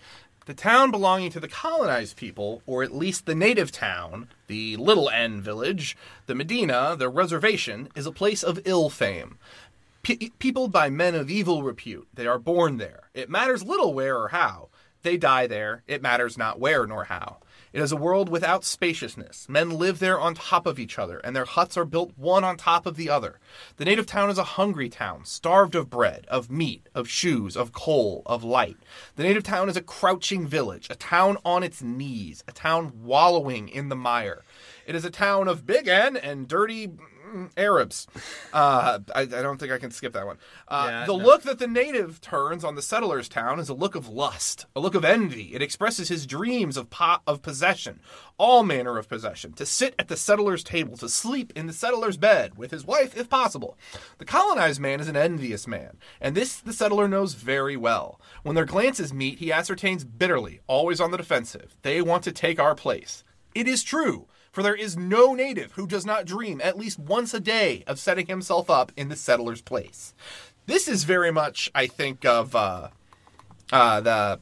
[0.45, 5.09] The town belonging to the colonized people, or at least the native town, the Little
[5.09, 9.39] N village, the Medina, the reservation, is a place of ill fame.
[10.05, 13.09] Pe- peopled by men of evil repute, they are born there.
[13.15, 14.69] It matters little where or how.
[15.01, 15.81] They die there.
[15.87, 17.37] It matters not where nor how.
[17.73, 19.49] It is a world without spaciousness.
[19.49, 22.55] Men live there on top of each other, and their huts are built one on
[22.55, 23.39] top of the other.
[23.77, 27.73] The native town is a hungry town, starved of bread, of meat, of shoes, of
[27.73, 28.77] coal, of light.
[29.15, 33.67] The native town is a crouching village, a town on its knees, a town wallowing
[33.69, 34.43] in the mire.
[34.85, 38.07] It is a town of big N and dirty mm, Arabs.
[38.53, 40.37] Uh, I, I don't think I can skip that one.
[40.67, 41.23] Uh, Yeah, the no.
[41.23, 44.79] look that the native turns on the settler's town is a look of lust, a
[44.79, 45.53] look of envy.
[45.55, 47.99] It expresses his dreams of po- of possession,
[48.37, 52.17] all manner of possession, to sit at the settler's table, to sleep in the settler's
[52.17, 53.77] bed with his wife, if possible.
[54.19, 58.21] The colonized man is an envious man, and this the settler knows very well.
[58.43, 61.75] When their glances meet, he ascertains bitterly, always on the defensive.
[61.81, 63.23] They want to take our place.
[63.55, 64.27] It is true.
[64.55, 67.99] For there is no native who does not dream at least once a day of
[67.99, 70.13] setting himself up in the settler's place.
[70.65, 72.87] This is very much, I think, of uh,
[73.73, 74.39] uh, the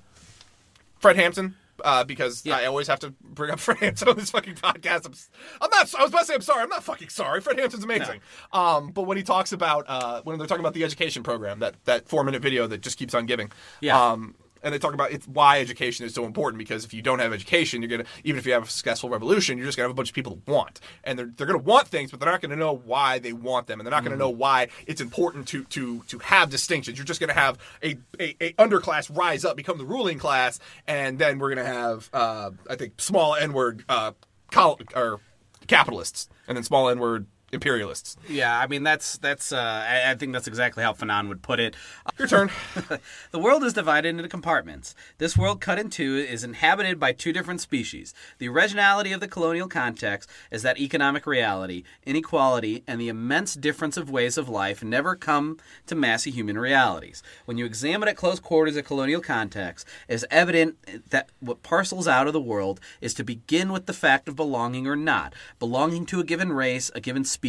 [1.00, 1.56] Fred Hampton.
[1.84, 2.58] Uh, because Yeah.
[2.58, 5.08] I always have to bring up Fred Hampton on this fucking podcast.
[5.08, 5.14] I'm,
[5.60, 5.94] I'm not.
[5.96, 6.62] I was about to say I'm sorry.
[6.62, 7.42] I'm not fucking sorry.
[7.42, 8.22] Fred Hampton's amazing.
[8.54, 11.74] Um, but when he talks about uh, when they're talking about the education program, that
[11.86, 13.52] that four minute video that just keeps on giving.
[13.82, 14.00] Yeah.
[14.00, 17.20] Um, and they talk about it's why education is so important because if you don't
[17.20, 19.92] have education, you're gonna even if you have a successful revolution, you're just gonna have
[19.92, 22.42] a bunch of people that want, and they're they're gonna want things, but they're not
[22.42, 25.64] gonna know why they want them, and they're not gonna know why it's important to
[25.66, 26.98] to to have distinctions.
[26.98, 31.20] You're just gonna have a, a, a underclass rise up, become the ruling class, and
[31.20, 34.14] then we're gonna have uh, I think small n word uh,
[34.52, 35.20] col- or
[35.68, 38.18] capitalists, and then small n word imperialists.
[38.28, 41.60] Yeah, I mean that's that's uh, I, I think that's exactly how Fanon would put
[41.60, 41.76] it.
[42.18, 42.50] Your turn.
[43.32, 44.96] The world is divided into compartments.
[45.18, 48.14] This world cut in two is inhabited by two different species.
[48.38, 53.98] The originality of the colonial context is that economic reality, inequality, and the immense difference
[53.98, 57.24] of ways of life never come to massy human realities.
[57.46, 62.08] When you examine at close quarters a colonial context, it is evident that what parcels
[62.08, 66.06] out of the world is to begin with the fact of belonging or not, belonging
[66.08, 67.43] to a given race, a given species.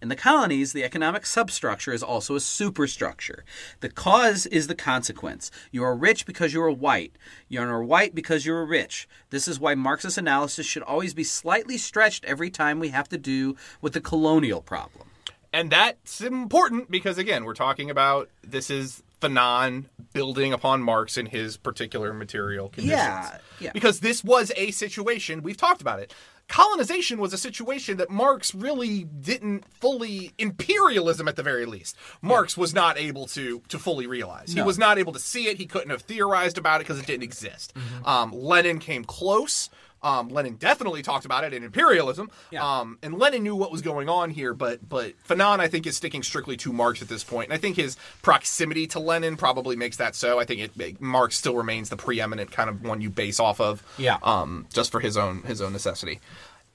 [0.00, 3.44] In the colonies, the economic substructure is also a superstructure.
[3.80, 5.50] The cause is the consequence.
[5.72, 7.16] You are rich because you are white.
[7.48, 9.08] You are white because you are rich.
[9.30, 13.18] This is why Marxist analysis should always be slightly stretched every time we have to
[13.18, 15.08] do with the colonial problem.
[15.52, 21.26] And that's important because again, we're talking about this is Fanon building upon Marx in
[21.26, 22.98] his particular material conditions.
[22.98, 23.72] Yeah, yeah.
[23.72, 26.14] Because this was a situation, we've talked about it.
[26.48, 31.94] Colonization was a situation that Marx really didn't fully imperialism at the very least.
[32.22, 34.52] Marx was not able to to fully realize.
[34.52, 35.58] He was not able to see it.
[35.58, 37.74] He couldn't have theorized about it because it didn't exist.
[37.74, 38.06] Mm-hmm.
[38.06, 39.68] Um, Lenin came close.
[40.02, 42.30] Um, Lenin definitely talked about it in imperialism.
[42.50, 42.64] Yeah.
[42.80, 45.96] Um, and Lenin knew what was going on here, but but Fanon I think is
[45.96, 49.74] sticking strictly to Marx at this point, and I think his proximity to Lenin probably
[49.76, 50.38] makes that so.
[50.38, 53.60] I think it, it- Marx still remains the preeminent kind of one you base off
[53.60, 53.82] of.
[53.98, 54.18] Yeah.
[54.22, 56.20] Um, just for his own his own necessity.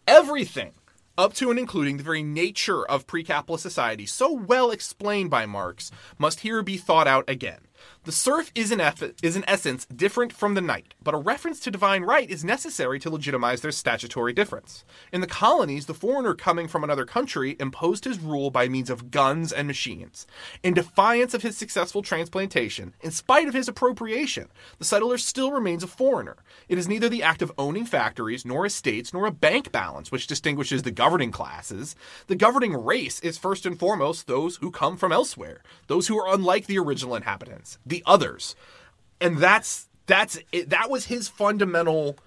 [0.07, 0.73] Everything
[1.17, 5.91] up to and including the very nature of pre-capitalist society, so well explained by Marx,
[6.17, 7.59] must here be thought out again.
[8.05, 11.61] The serf is in, eff- is in essence different from the knight, but a reference
[11.61, 14.83] to divine right is necessary to legitimize their statutory difference.
[15.13, 19.09] In the colonies, the foreigner coming from another country imposed his rule by means of
[19.09, 20.27] guns and machines.
[20.63, 24.49] In defiance of his successful transplantation, in spite of his appropriation,
[24.79, 26.35] the settler still remains a foreigner.
[26.67, 30.27] It is neither the act of owning factories, nor estates, nor a bank balance which
[30.27, 31.95] distinguishes the governing classes.
[32.27, 36.33] The governing race is first and foremost those who come from elsewhere, those who are
[36.33, 38.55] unlike the original inhabitants, the others.
[39.21, 40.69] And that's that's it.
[40.71, 42.17] that was his fundamental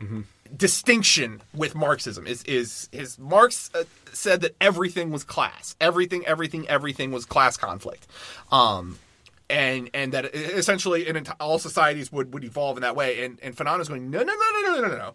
[0.00, 0.20] mm-hmm.
[0.56, 6.68] distinction with Marxism is is his Marx uh, said that everything was class, everything, everything,
[6.68, 8.06] everything was class conflict,
[8.52, 8.98] um,
[9.50, 13.24] and and that essentially in all societies would would evolve in that way.
[13.24, 15.14] And and is going no no no no no no no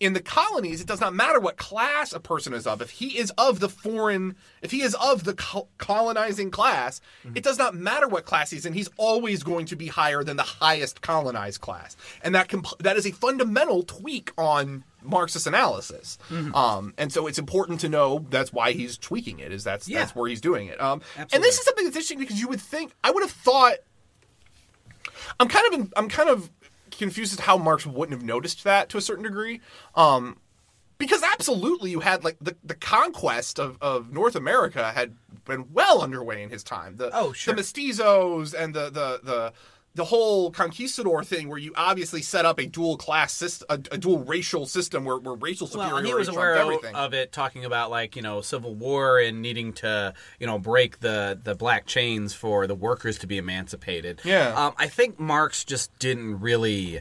[0.00, 2.80] in the colonies, it does not matter what class a person is of.
[2.80, 7.00] If he is of the foreign, if he is of the col- colonizing class,
[7.34, 8.74] it does not matter what class he's in.
[8.74, 12.96] He's always going to be higher than the highest colonized class, and that comp- that
[12.96, 16.16] is a fundamental tweak on Marxist analysis.
[16.54, 19.50] Um, and so it's important to know that's why he's tweaking it.
[19.52, 19.98] Is that's Yeah.
[19.98, 20.80] that's where he's doing it.
[20.80, 23.78] Um, and this is something that's interesting because you would think I would have thought.
[25.40, 26.48] I'm kind of in, I'm kind of
[26.98, 29.60] confused how Marx wouldn't have noticed that to a certain degree.
[29.94, 30.38] Um,
[30.98, 36.02] because absolutely you had like the, the conquest of, of North America had been well
[36.02, 36.96] underway in his time.
[36.96, 37.54] The Oh, sure.
[37.54, 39.52] the mestizos and the the the
[39.98, 43.98] the whole conquistador thing where you obviously set up a dual class system a, a
[43.98, 46.94] dual racial system where, where racial Well, superiority and he was aware of, everything.
[46.94, 51.00] of it, talking about like you know civil war and needing to you know break
[51.00, 54.20] the the black chains for the workers to be emancipated.
[54.24, 54.54] Yeah.
[54.56, 57.00] um, I think Marx just didn't really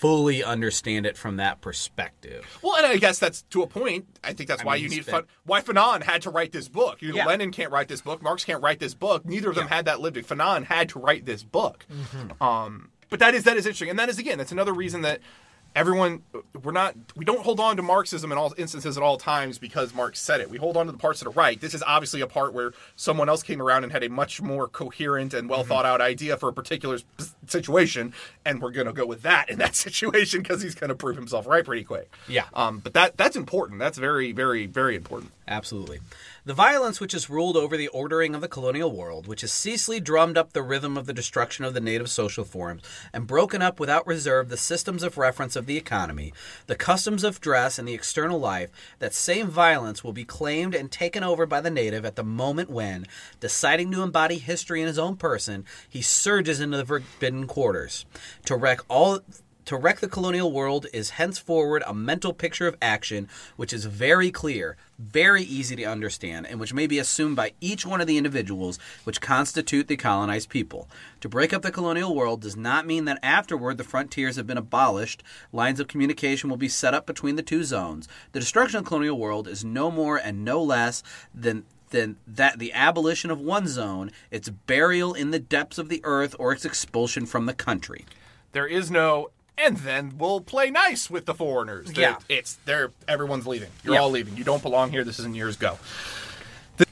[0.00, 2.58] fully understand it from that perspective.
[2.62, 4.06] Well, and I guess that's to a point.
[4.22, 5.36] I think that's I why mean, you need spent- fun.
[5.44, 7.02] Why Fanon had to write this book.
[7.02, 7.26] You know, Yeah.
[7.26, 8.22] Lenin can't write this book.
[8.22, 9.24] Marx can't write this book.
[9.24, 10.16] Neither of them had that lived.
[10.18, 11.84] Fanon had to write this book.
[11.92, 12.42] Mm-hmm.
[12.42, 15.20] Um, but that is that is interesting, and that is again that's another reason that
[15.78, 16.22] everyone
[16.64, 19.94] we're not we don't hold on to Marxism in all instances at all times because
[19.94, 20.50] Marx said it.
[20.50, 21.60] We hold on to the parts that are right.
[21.60, 24.66] This is obviously a part where someone else came around and had a much more
[24.68, 25.50] coherent and Mm-hmm.
[25.50, 26.98] well thought out idea for a particular
[27.46, 28.12] situation,
[28.44, 31.64] and we're gonna go with that in that situation because he's gonna prove himself right
[31.64, 32.12] pretty quick.
[32.26, 32.44] Yeah.
[32.54, 33.78] Um, but that that's important.
[33.78, 35.32] That's very, very, very important.
[35.46, 36.00] Absolutely.
[36.48, 40.00] The violence which has ruled over the ordering of the colonial world, which has ceaselessly
[40.00, 42.80] drummed up the rhythm of the destruction of the native social forms
[43.12, 46.32] and broken up without reserve the systems of reference of the economy,
[46.66, 50.90] the customs of dress, and the external life, that same violence will be claimed and
[50.90, 53.04] taken over by the native at the moment when,
[53.40, 58.06] deciding to embody history in his own person, he surges into the forbidden quarters.
[58.46, 59.20] To wreck all
[59.68, 64.30] to wreck the colonial world is henceforward a mental picture of action which is very
[64.30, 68.16] clear, very easy to understand, and which may be assumed by each one of the
[68.16, 70.88] individuals which constitute the colonized people.
[71.20, 74.56] To break up the colonial world does not mean that afterward the frontiers have been
[74.56, 78.08] abolished, lines of communication will be set up between the two zones.
[78.32, 81.02] The destruction of the colonial world is no more and no less
[81.34, 86.00] than than that the abolition of one zone, its burial in the depths of the
[86.04, 88.06] earth, or its expulsion from the country.
[88.52, 89.28] There is no.
[89.58, 91.88] And then we'll play nice with the foreigners.
[91.92, 92.16] They're- Yeah.
[92.28, 93.70] it's they're everyone's leaving.
[93.82, 94.00] You're Yeah.
[94.00, 94.36] all leaving.
[94.36, 95.02] You don't belong here.
[95.04, 95.56] This isn't yours.
[95.56, 95.78] Go.
[96.76, 96.86] The,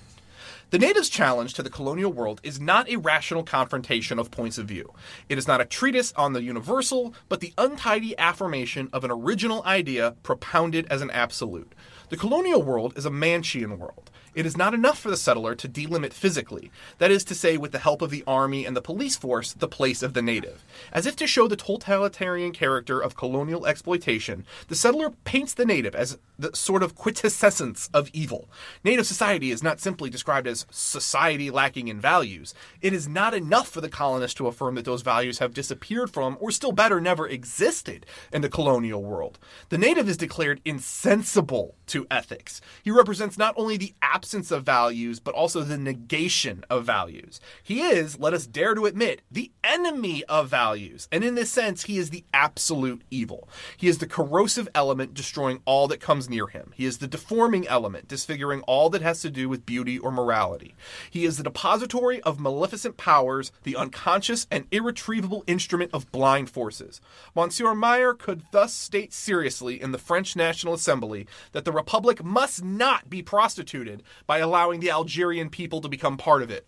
[0.71, 4.67] the natives' challenge to the colonial world is not a rational confrontation of points of
[4.67, 4.93] view.
[5.29, 9.63] It is not a treatise on the universal, but the untidy affirmation of an original
[9.65, 11.73] idea propounded as an absolute.
[12.09, 14.11] The colonial world is a Manichean world.
[14.37, 17.73] It is not enough for the settler to delimit physically, that is to say, with
[17.73, 20.63] the help of the army and the police force, the place of the native.
[20.93, 25.95] As if to show the totalitarian character of colonial exploitation, the settler paints the native
[25.95, 28.51] as the sort of quintessence of evil.
[28.85, 32.53] Native society is not simply described as society lacking in values.
[32.83, 36.37] It is not enough for the colonist to affirm that those values have disappeared from,
[36.41, 39.39] or still better, never existed in the colonial world.
[39.71, 42.61] The native is declared insensible to ethics.
[42.85, 47.41] He represents not only the absence of values, but also the negation of values.
[47.63, 51.09] He is, let us dare to admit, the enemy of values.
[51.11, 53.49] And in this sense, he is the absolute evil.
[53.77, 56.73] He is the corrosive element destroying all that comes near him.
[56.75, 60.75] He is the deforming element disfiguring all that has to do with beauty or morality.
[61.11, 67.01] He is the depository of maleficent powers, the unconscious and irretrievable instrument of blind forces.
[67.35, 72.65] Monsieur Meyer could thus state seriously in the French National Assembly that the Republic must
[72.65, 76.67] not be prostituted by allowing the Algerian people to become part of it.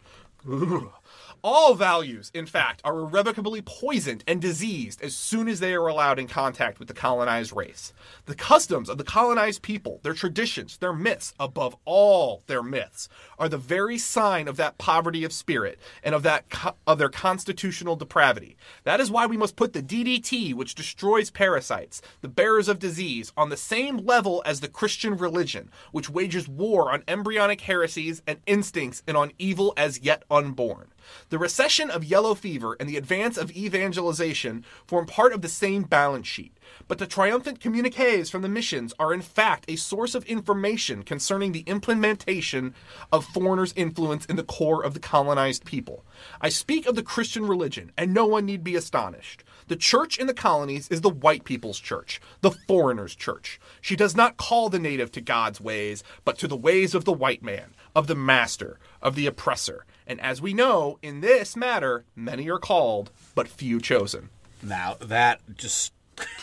[1.44, 6.18] All values, in fact, are irrevocably poisoned and diseased as soon as they are allowed
[6.18, 7.92] in contact with the colonized race.
[8.26, 13.08] The customs of the colonized people, their traditions, their myths, above all their myths,
[13.38, 17.08] are the very sign of that poverty of spirit and of that co- of their
[17.08, 18.56] constitutional depravity.
[18.82, 23.32] That is why we must put the DDT, which destroys parasites, the bearers of disease,
[23.36, 28.40] on the same level as the Christian religion, which wages war on embryonic heresies and
[28.46, 30.88] instincts and on evil as yet unborn.
[31.30, 35.82] The recession of yellow fever and the advance of evangelization form part of the same
[35.82, 36.52] balance sheet.
[36.86, 41.52] But the triumphant communiques from the missions are in fact a source of information concerning
[41.52, 42.74] the implementation
[43.12, 46.04] of foreigners' influence in the core of the colonized people.
[46.40, 49.44] I speak of the Christian religion, and no one need be astonished.
[49.68, 53.60] The church in the colonies is the white people's church, the foreigner's church.
[53.80, 57.12] She does not call the native to God's ways, but to the ways of the
[57.12, 59.84] white man, of the master, of the oppressor.
[60.08, 64.30] And as we know, in this matter, many are called, but few chosen.
[64.62, 65.92] Now that just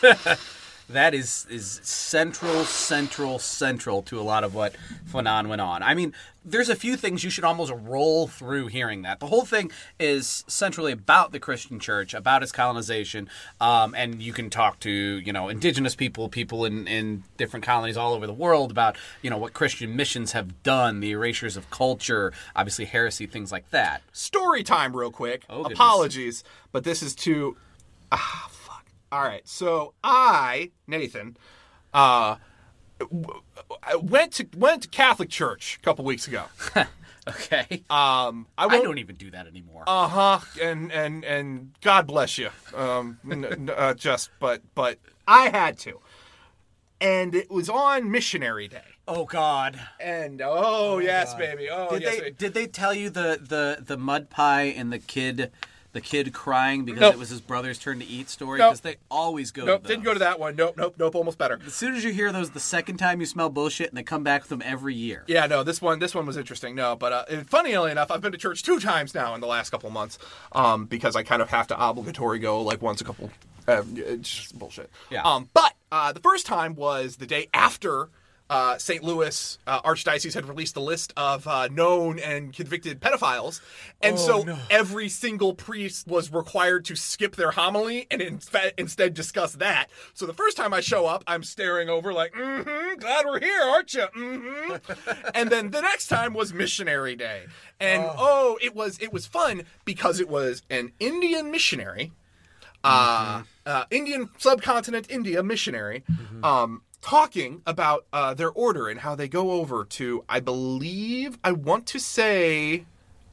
[0.88, 4.74] that is is central, central, central to a lot of what
[5.10, 5.82] Fanon went on.
[5.82, 6.12] I mean,
[6.44, 9.18] there's a few things you should almost roll through hearing that.
[9.18, 13.28] The whole thing is centrally about the Christian Church, about its colonization,
[13.60, 17.96] um, and you can talk to you know indigenous people, people in in different colonies
[17.96, 21.68] all over the world about you know what Christian missions have done, the erasures of
[21.70, 24.02] culture, obviously heresy, things like that.
[24.12, 25.44] Story time, real quick.
[25.50, 25.64] Oh.
[25.64, 27.56] Apologies, but this is too.
[28.12, 28.50] Ah.
[29.12, 29.46] All right.
[29.46, 31.36] So I, Nathan,
[31.94, 32.36] uh,
[33.00, 33.42] w-
[33.82, 36.44] I went to went to Catholic church a couple weeks ago.
[37.28, 38.84] Okay, Um, I I won't.
[38.84, 39.82] don't even do that anymore.
[39.88, 40.38] Uh huh.
[40.62, 42.50] And and and God bless you.
[42.72, 45.98] Um, n- n- uh, just but but I had to,
[47.00, 48.94] and it was on Missionary Day.
[49.08, 49.80] oh God.
[49.98, 51.68] And oh, yes, baby.
[51.68, 52.14] Oh Did yes.
[52.14, 52.36] they baby.
[52.38, 55.50] did they tell you the the the mud pie and the kid
[55.92, 57.14] the kid crying because Nope.
[57.14, 58.58] it was his brother's turn to eat story?
[58.58, 58.70] Nope.
[58.70, 59.64] Because they always go.
[59.64, 60.56] Nope, to didn't go to that one.
[60.56, 61.14] Nope, nope, nope.
[61.14, 61.58] Almost better.
[61.66, 64.22] As soon as you hear those, the second time you smell bullshit, and they come
[64.22, 65.24] back with them every year.
[65.26, 66.74] Yeah, no, this one, this one was interesting.
[66.74, 69.70] No, but uh, funnily enough, I've been to church two times now in the last
[69.70, 70.18] couple months,
[70.52, 73.30] um, because I kind of have to obligatory go like once a couple.
[73.68, 74.90] Uh, it's just bullshit.
[75.10, 75.22] Yeah.
[75.22, 78.10] Um, but uh, the first time was the day after
[78.48, 79.02] uh, St.
[79.02, 83.60] Louis uh, Archdiocese had released a list of uh, known and convicted pedophiles,
[84.02, 89.14] and so every single priest was required to skip their homily and in fa- instead
[89.14, 89.88] discuss that.
[90.14, 93.62] So the first time I show up, I'm staring over like, "Mm-hmm, glad we're here,
[93.62, 95.10] aren't you?" Mm-hmm.
[95.34, 97.46] and then the next time was Missionary Day,
[97.80, 102.12] and oh, it was it was fun because it was an Indian missionary
[102.86, 106.04] uh, uh, Indian subcontinent India missionary,
[106.42, 111.52] um, talking about uh, their order and how they go over to, I believe, I
[111.52, 112.84] want to say,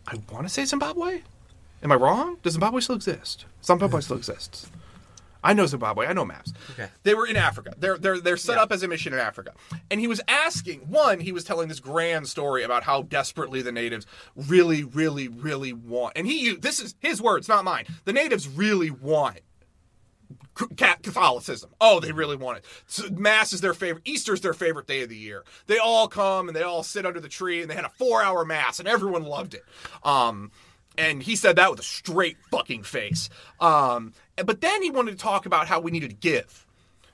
[0.08, 1.22] I want to say Zimbabwe.
[1.82, 2.38] Am I wrong?
[2.44, 3.46] Does Zimbabwe still exist?
[3.64, 4.70] Zimbabwe still exists.
[5.44, 6.06] I know Zimbabwe.
[6.06, 6.54] I know maps.
[6.72, 6.88] Okay.
[7.02, 7.74] They were in Africa.
[7.78, 9.52] They're they're they're set up as a mission in Africa.
[9.92, 13.74] And he was asking one, he was telling this grand story about how desperately the
[13.74, 14.06] natives
[14.38, 16.14] really, really, really want.
[16.16, 17.88] And he used this is his words, not mine.
[18.06, 19.40] The natives really want
[20.56, 21.72] Catholicism.
[21.82, 22.66] Oh, they really want it.
[22.88, 24.08] So Mass is their favorite.
[24.08, 25.44] Easter's their favorite day of the year.
[25.68, 28.46] They all come and they all sit under the tree and they had a four-hour
[28.46, 29.64] mass and everyone loved it.
[30.04, 30.52] Um,
[30.98, 33.30] and he said that with a straight fucking face.
[33.60, 34.14] Um,
[34.46, 36.68] but then he wanted to talk about how we needed to give.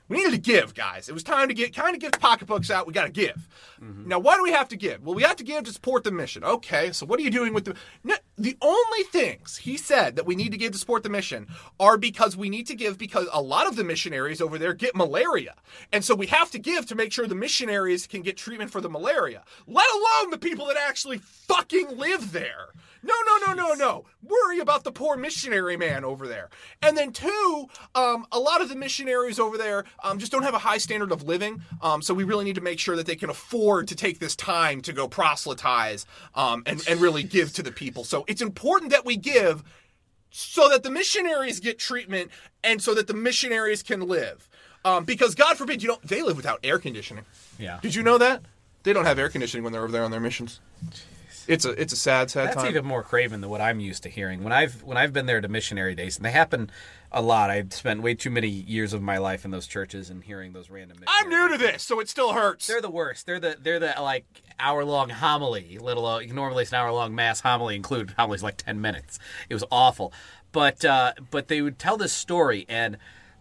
[0.09, 1.07] We needed to give, guys.
[1.07, 2.87] It was time to get kind of get pocketbooks out.
[2.87, 3.47] We got to give.
[3.81, 5.03] Now, why do we have to give?
[5.03, 6.43] Well, we have to give to support the mission.
[6.43, 7.75] Okay, so what are you doing with the?
[8.03, 11.47] No, the only things he said that we need to give to support the mission
[11.79, 14.95] are because we need to give because a lot of the missionaries over there get
[14.95, 15.55] malaria,
[15.93, 18.81] and so we have to give to make sure the missionaries can get treatment for
[18.81, 19.43] the malaria.
[19.65, 22.73] Let alone the people that actually fucking live there.
[23.01, 24.05] No, no, no, no, no.
[24.21, 26.49] Worry about the poor missionary man over there.
[26.81, 30.53] And then two, um, a lot of the missionaries over there um, just don't have
[30.53, 31.61] a high standard of living.
[31.81, 34.35] Um, so we really need to make sure that they can afford to take this
[34.35, 36.05] time to go proselytize
[36.35, 38.03] um, and and really give to the people.
[38.03, 39.63] So it's important that we give
[40.31, 42.31] so that the missionaries get treatment
[42.63, 44.47] and so that the missionaries can live.
[44.85, 47.25] Um, because God forbid you don't, they live without air conditioning.
[47.57, 47.79] Yeah.
[47.81, 48.41] Did you know that?
[48.83, 50.61] They don't have air conditioning when they're over there on their missions.
[51.49, 52.45] It's a it's a sad sad time.
[52.45, 52.67] That's time.
[52.67, 54.43] even more craven than what I'm used to hearing.
[54.43, 56.69] When I've when I've been there to missionary days, and they happen
[57.11, 57.49] a lot.
[57.49, 60.69] I've spent way too many years of my life in those churches and hearing those
[60.69, 60.99] random.
[61.07, 62.67] I'm new to this, so it still hurts.
[62.67, 63.25] They're the worst.
[63.25, 64.25] They're the they're the like
[64.59, 65.79] hour long homily.
[65.79, 67.75] Little uh, normally it's an hour long mass homily.
[67.75, 68.15] included.
[68.15, 69.17] homilies like ten minutes.
[69.49, 70.13] It was awful,
[70.51, 72.97] but uh, but they would tell this story, and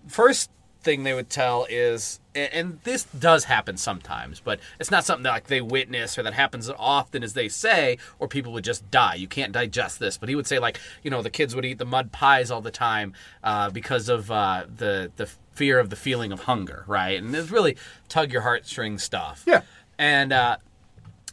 [0.07, 0.51] first
[0.89, 5.33] thing they would tell is, and- this does happen sometimes, but it's not something that
[5.33, 8.91] like they witness or that happens as often as they say, or people would just
[8.91, 9.15] die.
[9.17, 10.17] You can't digest this.
[10.17, 12.63] But he would say like, you know, the kids would eat the mud pies all
[12.63, 13.13] the time
[13.45, 17.19] uh, because of uh, the the fear of the feeling of hunger, right?
[17.23, 17.77] And it's really
[18.09, 19.45] tug your heartstring stuff.
[19.47, 19.61] Yeah.
[19.99, 20.57] And uh,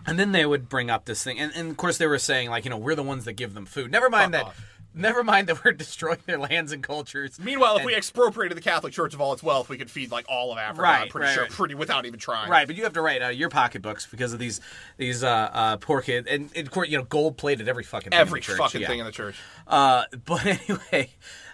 [0.06, 2.50] and then they would bring up this thing, and, and of course they were saying
[2.50, 3.90] like, you know, we're the ones that give them food.
[3.92, 4.48] Never mind Fuck that.
[4.50, 4.62] off.
[4.96, 7.38] Never mind that we're destroying their lands and cultures.
[7.40, 10.26] Meanwhile, if we expropriated the Catholic Church of all its wealth, we could feed like
[10.30, 10.82] all of Africa.
[10.82, 11.52] Right, I'm pretty right, sure, right.
[11.52, 12.50] pretty without even trying.
[12.50, 14.62] Right, but you have to write uh, your pocketbooks because of these
[14.98, 18.12] these uh, uh, poor kids, and, and of course, you know, gold plated every fucking
[18.12, 18.88] thing in Every the church, fucking yeah.
[18.88, 19.36] thing in the church.
[19.68, 21.10] Uh, but anyway,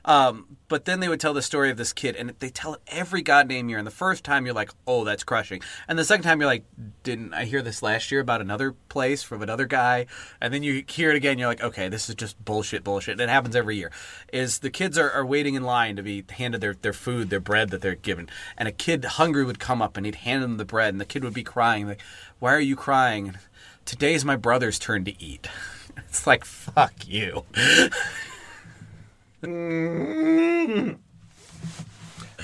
[0.06, 2.82] um, but then they would tell the story of this kid, and they tell it
[2.88, 3.78] every goddamn year.
[3.78, 6.66] And the first time you're like, "Oh, that's crushing," and the second time you're like,
[7.04, 10.08] "Didn't I hear this last year about another place from another guy?"
[10.40, 13.22] And then you hear it again, you're like, "Okay, this is just bullshit, bullshit." And
[13.22, 13.92] it happens every year.
[14.34, 17.40] Is the kids are, are waiting in line to be handed their, their food, their
[17.40, 20.58] bread that they're given, and a kid hungry would come up and he'd hand them
[20.58, 22.02] the bread, and the kid would be crying like,
[22.40, 23.36] "Why are you crying?"
[23.86, 25.48] Today's my brother's turn to eat.
[26.08, 27.44] It's like fuck you.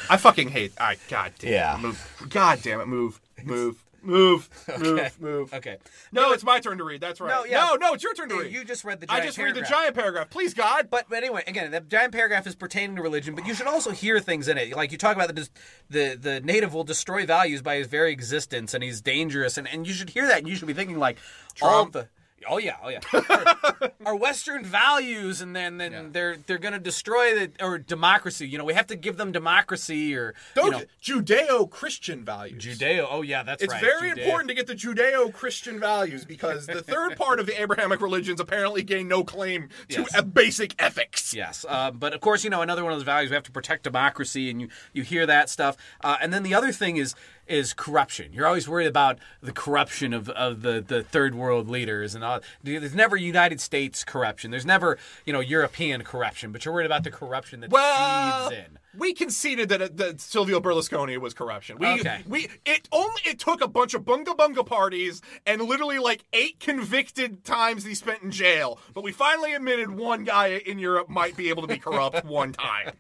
[0.10, 0.74] I fucking hate.
[0.80, 1.52] I god damn.
[1.52, 1.76] Yeah.
[1.76, 2.28] It, move.
[2.30, 2.88] God damn it.
[2.88, 3.20] Move.
[3.44, 3.84] Move.
[4.04, 4.50] Move.
[4.80, 5.22] Move.
[5.22, 5.54] Move.
[5.54, 5.78] Okay.
[6.14, 7.02] No, it's my turn to read.
[7.02, 7.30] That's right.
[7.30, 7.66] No, yeah.
[7.66, 8.54] no, no, it's your turn to read.
[8.54, 10.30] you just read the I just read the giant paragraph.
[10.30, 10.90] Please, God.
[10.90, 13.92] But, but anyway, again, the giant paragraph is pertaining to religion, but you should also
[13.92, 14.74] hear things in it.
[14.76, 15.50] Like you talk about the
[15.90, 19.86] the the native will destroy values by his very existence, and he's dangerous, and, and
[19.86, 21.18] you should hear that, and you should be thinking like
[21.62, 21.94] all Trump.
[21.94, 22.08] the.
[22.48, 23.00] Oh yeah, oh yeah.
[23.30, 28.48] Our, our Western values, and then then they're they're going to destroy the or democracy.
[28.48, 30.86] You know, we have to give them democracy or Don't you know
[31.22, 32.64] Judeo-Christian values.
[32.64, 33.08] Judeo.
[33.10, 33.66] Oh yeah, that's right.
[33.66, 33.82] It's right.
[33.82, 34.24] very Judeo.
[34.24, 38.84] important to get the Judeo-Christian values because the third part of the Abrahamic religions apparently
[38.84, 40.16] gain no claim to Yes.
[40.18, 41.34] a basic ethics.
[41.34, 43.52] Yes, uh, but of course, you know another one of those values we have to
[43.52, 45.76] protect democracy, and you you hear that stuff.
[46.02, 47.16] Uh, and then the other thing is
[47.48, 48.34] is corruption.
[48.34, 52.42] You're always worried about the corruption of, of the, the third world leaders, and all.
[52.64, 54.52] There's never United States corruption.
[54.52, 58.60] There's never you know European corruption, but you're worried about the corruption that Well, feeds
[58.60, 58.80] in.
[58.98, 61.78] We conceded that, uh, that Silvio Berlusconi was corruption.
[61.80, 62.24] We Okay.
[62.28, 66.60] we it only it took a bunch of bunga bunga parties and literally like eight
[66.60, 71.36] convicted times he spent in jail, but we finally admitted one guy in Europe might
[71.38, 72.92] be able to be corrupt one time.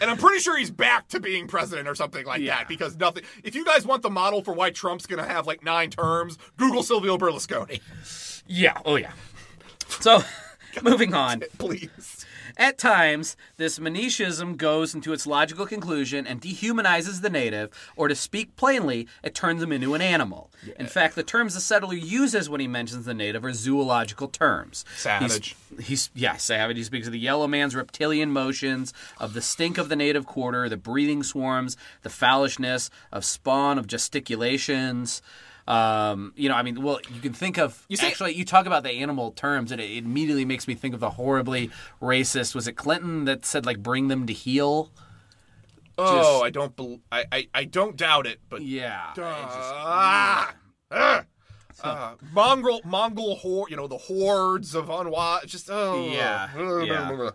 [0.00, 2.58] And I'm pretty sure he's back to being president or something like Yeah.
[2.58, 5.46] that because nothing if you guys want the model for why Trump's going to have
[5.46, 7.80] like 9 terms, Google Silvio Berlusconi,
[8.46, 8.78] Yeah.
[8.84, 9.12] Oh yeah.
[10.00, 10.22] So,
[10.82, 11.42] moving on.
[11.58, 12.19] please.
[12.56, 18.14] At times, this Manicheism goes into its logical conclusion and dehumanizes the native, or to
[18.14, 20.50] speak plainly, it turns him into an animal.
[20.78, 24.84] In fact, the terms the settler uses when he mentions the native are zoological terms.
[24.96, 25.56] Savage.
[25.76, 26.76] He's, he's yeah, savage.
[26.76, 30.68] He speaks of the yellow man's reptilian motions, of the stink of the native quarter,
[30.68, 35.22] the breathing swarms, the foulishness of spawn, of gesticulations.
[35.70, 38.34] Um, you know, I mean, well, you can think of see- actually.
[38.34, 41.70] You talk about the animal terms, and it immediately makes me think of the horribly
[42.02, 42.54] racist.
[42.54, 44.90] Was it Clinton that said like "bring them to heel"?
[45.96, 50.54] Oh, I don't bel I, I I don't doubt it, but Yeah, Ah!
[50.90, 51.24] Ah!
[51.82, 56.48] Ah, Mongol, Mongol horde, you know, the hordes of unwa just oh Yeah,
[56.84, 57.30] yeah.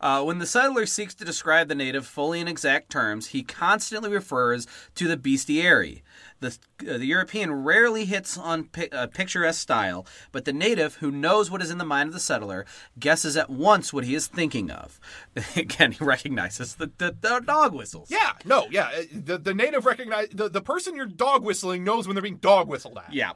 [0.00, 4.10] Uh, when the settler seeks to describe the native fully in exact terms, he constantly
[4.10, 6.02] refers to the bestiary.
[6.44, 11.10] The, uh, the European rarely hits on pi- uh, picturesque style, but the native, who
[11.10, 12.66] knows what is in the mind of the settler,
[12.98, 15.00] guesses at once what he is thinking of.
[15.56, 18.10] Again, he recognizes the, the, the dog whistles.
[18.10, 18.90] Yeah, no, yeah.
[18.96, 22.36] uh, The the native recognize the, the person you're dog whistling knows when they're being
[22.36, 23.12] dog whistled at.
[23.12, 23.32] Yeah.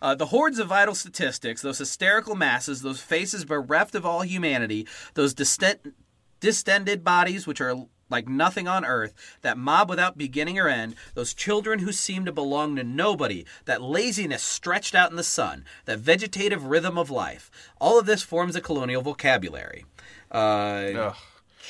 [0.00, 4.86] Uh, the hordes of vital statistics, those hysterical masses, those faces bereft of all humanity,
[5.14, 5.94] those distent,
[6.40, 7.74] distended bodies which are
[8.10, 12.32] like nothing on earth, that mob without beginning or end, those children who seem to
[12.32, 17.50] belong to nobody, that laziness stretched out in the sun, that vegetative rhythm of life.
[17.80, 19.84] All of this forms a colonial vocabulary.
[20.30, 21.14] Uh.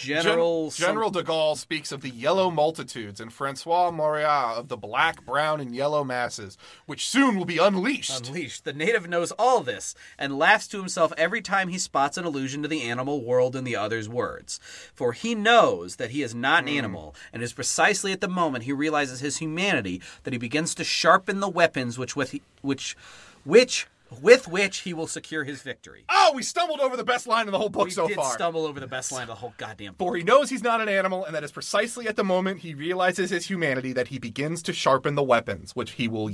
[0.00, 4.76] General, Gen- General de Gaulle speaks of the yellow multitudes and Francois Mauriac of the
[4.76, 8.28] black, brown, and yellow masses, which soon will be unleashed.
[8.28, 8.64] Unleashed.
[8.64, 12.62] The native knows all this and laughs to himself every time he spots an allusion
[12.62, 14.60] to the animal world in the other's words.
[14.94, 16.78] For he knows that he is not an hmm.
[16.78, 20.74] animal, and it is precisely at the moment he realizes his humanity that he begins
[20.76, 22.96] to sharpen the weapons which with which
[23.44, 23.86] which
[24.20, 26.04] with which he will secure his victory.
[26.08, 28.32] oh, we stumbled over the best line in the whole book we so did far.
[28.32, 30.08] stumble over the best line of the whole goddamn book.
[30.08, 32.74] For he knows he's not an animal, and that is precisely at the moment he
[32.74, 36.28] realizes his humanity that he begins to sharpen the weapons, which he will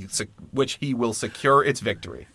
[0.51, 2.27] which he will secure its victory,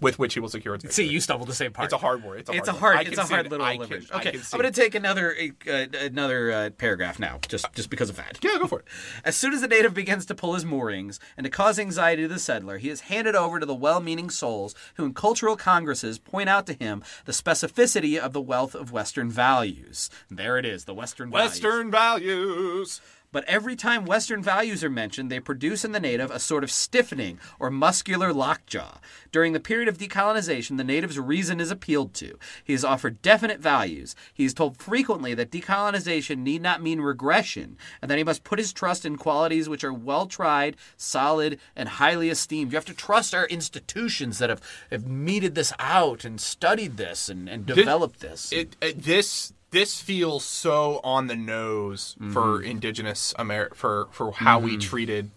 [0.00, 1.06] with which he will secure its victory.
[1.06, 1.86] See, you stumbled the same part.
[1.86, 2.40] It's a hard word.
[2.40, 3.08] It's a It's hard a hard.
[3.08, 3.50] It's a hard it.
[3.50, 5.34] little I can- Okay, I'm going to take another
[5.68, 8.38] uh, another uh, paragraph now, just just because of that.
[8.42, 8.84] Yeah, go for it.
[9.24, 12.28] As soon as the native begins to pull his moorings and to cause anxiety to
[12.28, 16.18] the settler, he is handed over to the well meaning souls who, in cultural congresses,
[16.18, 20.10] point out to him the specificity of the wealth of Western values.
[20.30, 21.50] There it is, the Western values.
[21.50, 23.00] Western values.
[23.30, 26.70] But every time Western values are mentioned, they produce in the native a sort of
[26.70, 28.98] stiffening or muscular lockjaw.
[29.30, 32.38] During the period of decolonization, the native's reason is appealed to.
[32.64, 34.16] He is offered definite values.
[34.32, 38.58] He is told frequently that decolonization need not mean regression, and that he must put
[38.58, 42.72] his trust in qualities which are well tried, solid, and highly esteemed.
[42.72, 47.28] You have to trust our institutions that have, have meted this out and studied this
[47.28, 48.52] and, and developed this.
[48.52, 52.32] It, it this this feels so on the nose Mm-hmm.
[52.32, 54.80] for indigenous Amer for for how we Mm.
[54.80, 55.30] treated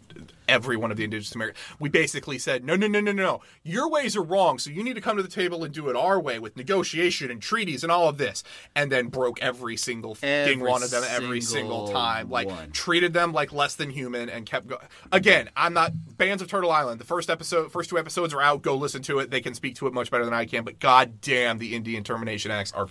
[0.47, 1.57] every one of the indigenous Americans.
[1.79, 3.41] We basically said, no, no, no, no, no.
[3.63, 5.95] Your ways are wrong, so you need to come to the table and do it
[5.95, 8.43] our way with negotiation and treaties and all of this.
[8.75, 12.29] And then broke every single Every one of them every single time.
[12.29, 12.71] Like one.
[12.71, 14.81] treated them like less than human and kept going.
[15.13, 16.99] Again, I'm not Bands of Turtle Island.
[16.99, 18.61] The first episode, first two episodes are out.
[18.61, 19.31] Go listen to it.
[19.31, 20.65] They can speak to it much better than I can.
[20.65, 22.89] But god damn, the Indian Termination Acts are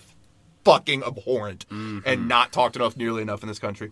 [0.63, 1.99] fucking abhorrent Mm-hmm.
[2.05, 3.89] and not talked enough nearly enough in this country.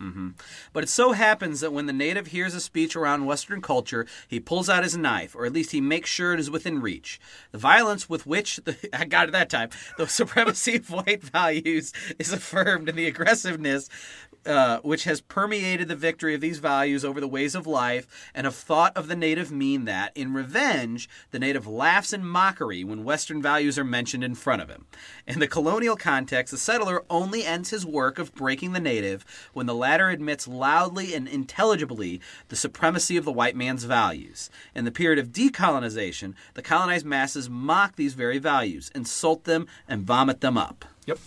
[0.74, 4.40] But it so happens that when the native hears a speech around Western culture, he
[4.40, 7.20] pulls out his knife, or at least he makes sure it is within reach.
[7.52, 11.94] The violence with which the, I got it that time, the supremacy of white values
[12.18, 13.90] is affirmed, and the aggressiveness
[14.46, 18.48] uh, which has permeated the victory of these values over the ways of life and
[18.48, 23.04] of thought of the native mean that, in revenge, the native laughs in mockery when
[23.04, 24.86] Western values are mentioned in front of him.
[25.28, 29.66] In the colonial context, the settler only ends his work of breaking the native when
[29.66, 34.50] the latter admits loudly and intelligibly the supremacy of the white man's values.
[34.74, 40.04] In the period of decolonization, the colonized masses mock these very values, insult them, and
[40.04, 40.86] vomit them up.
[41.06, 41.20] Yep.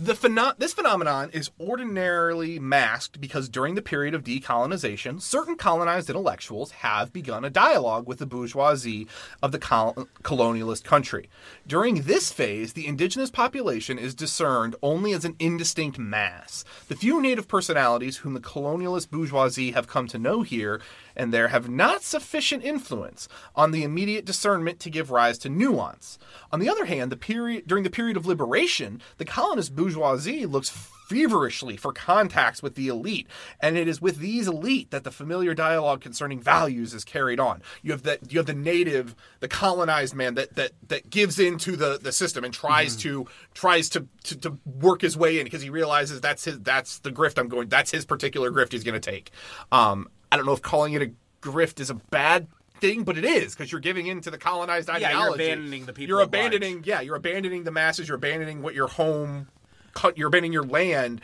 [0.00, 6.08] The pheno- this phenomenon is ordinarily masked because during the period of decolonization, certain colonized
[6.08, 9.08] intellectuals have begun a dialogue with the bourgeoisie
[9.42, 11.28] of the col- colonialist country.
[11.66, 16.64] During this phase, the indigenous population is discerned only as an indistinct mass.
[16.86, 20.80] The few native personalities whom the colonialist bourgeoisie have come to know here
[21.18, 26.18] and there have not sufficient influence on the immediate discernment to give rise to nuance.
[26.52, 30.70] On the other hand, the period during the period of liberation, the colonist bourgeoisie looks
[31.08, 33.26] feverishly for contacts with the elite,
[33.60, 37.62] and it is with these elite that the familiar dialogue concerning values is carried on.
[37.82, 41.76] You have that you have the native, the colonized man that that that gives into
[41.76, 45.62] the the system and tries to tries to, to to work his way in because
[45.62, 49.00] he realizes that's his that's the grift I'm going that's his particular grift he's going
[49.00, 49.30] to take.
[49.72, 51.10] Um, I don't know if calling it a
[51.40, 52.48] grift is a bad
[52.80, 55.10] thing, but it is because you're giving in to the colonized idea.
[55.10, 58.08] you're abandoning the people You're abandoning, yeah, you're abandoning the masses.
[58.08, 59.48] You're abandoning what your home,
[59.94, 60.18] cut.
[60.18, 61.20] You're abandoning your land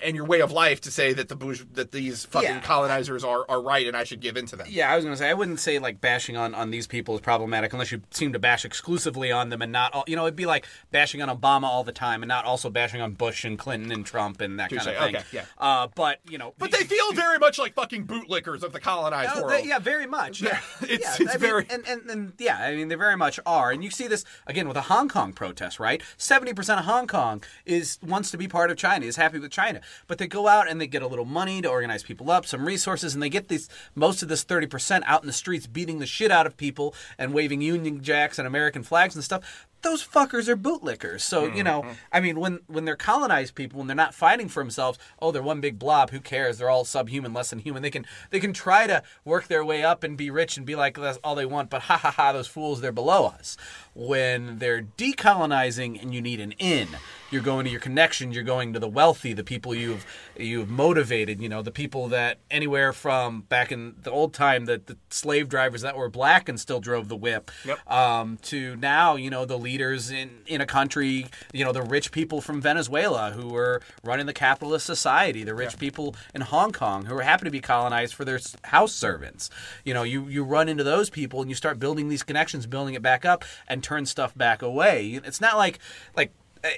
[0.00, 2.60] and your way of life to say that the bourge- that these fucking Yeah.
[2.60, 4.66] colonizers are, are right and I should give in to them.
[4.70, 7.14] Yeah, I was going to say I wouldn't say like bashing on on these people
[7.14, 10.24] is problematic unless you seem to bash exclusively on them and not all, you know
[10.26, 13.44] it'd be like bashing on Obama all the time and not also bashing on Bush
[13.44, 15.16] and Clinton and Trump and that Touche, kind of thing.
[15.16, 15.44] okay, yeah.
[15.58, 19.32] Uh, but you know, But they feel very much like fucking bootlickers of the colonized
[19.34, 19.52] Oh, world.
[19.62, 20.40] they- yeah, very much.
[20.40, 23.16] Yeah, It's- Yeah, it's I mean, very- and, and and yeah, I mean they very
[23.16, 26.02] much are, and you see this again with the Hong Kong protests, right?
[26.16, 29.50] Seventy percent of Hong Kong is wants to be part of China, is happy with
[29.50, 32.46] China, but they go out and they get a little money to organize people up,
[32.46, 35.66] some resources, and they get these most of this thirty percent out in the streets
[35.66, 39.66] beating the shit out of people and waving Union Jacks and American flags and stuff.
[39.82, 41.20] Those fuckers are bootlickers.
[41.20, 41.92] So you know, Mm-hmm.
[42.12, 45.42] I mean, when when they're colonized people and they're not fighting for themselves, oh, they're
[45.42, 46.10] one big blob.
[46.10, 46.58] Who cares?
[46.58, 47.82] They're all subhuman, less than human.
[47.82, 50.74] They can they can try to work their way up and be rich and be
[50.74, 51.70] like that's all they want.
[51.70, 53.56] But ha ha ha, those fools, they're below us.
[53.98, 56.88] When they're decolonizing and you need an in,
[57.30, 58.34] you're going to your connections.
[58.34, 60.04] You're going to the wealthy, the people you've
[60.36, 61.40] you've motivated.
[61.40, 65.48] You know, the people that anywhere from back in the old time, that the slave
[65.48, 67.90] drivers that were black and still drove the whip, Yep.
[67.90, 72.12] um, to now, you know, the leaders in, in a country, you know, the rich
[72.12, 77.06] people from Venezuela who were running the capitalist society, the rich people in Hong Kong
[77.06, 79.48] who are happy to be colonized for their house servants.
[79.84, 82.94] You know, you, you run into those people and you start building these connections, building
[82.94, 85.20] it back up, and turn stuff back away.
[85.24, 85.78] It's not like,
[86.16, 86.32] like,
[86.64, 86.68] uh,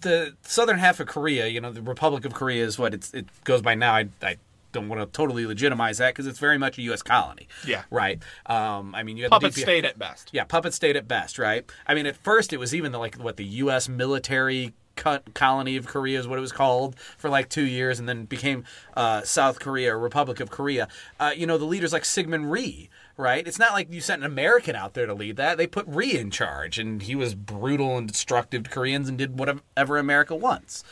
[0.00, 3.26] the southern half of Korea, you know, the Republic of Korea is what it's, it
[3.44, 3.94] goes by now.
[3.94, 4.36] I, I
[4.70, 7.02] don't want to totally legitimize that because it's very much a U.S.
[7.02, 7.48] colony.
[7.66, 7.82] Yeah.
[7.90, 8.22] Right.
[8.44, 10.30] Um, I mean, you had Puppet the DP state at best.
[10.32, 11.64] yeah, puppet state at best, right?
[11.86, 13.88] I mean, at first it was even the, like what the U.S.
[13.88, 18.08] military co- colony of Korea is what it was called for like two years, and
[18.08, 18.64] then became
[18.96, 20.88] uh, South Korea, Republic of Korea.
[21.18, 23.46] Uh, you know, the leaders like Syngman Rhee, right?
[23.46, 25.56] It's not like you sent an American out there to lead that.
[25.56, 29.38] They put Rhee in charge, and he was brutal and destructive to Koreans and did
[29.38, 30.84] whatever America wants.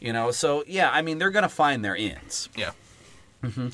[0.00, 2.48] You know, so yeah, I mean, they're gonna find their ends.
[2.56, 2.72] Yeah.
[3.42, 3.68] Mm-hmm.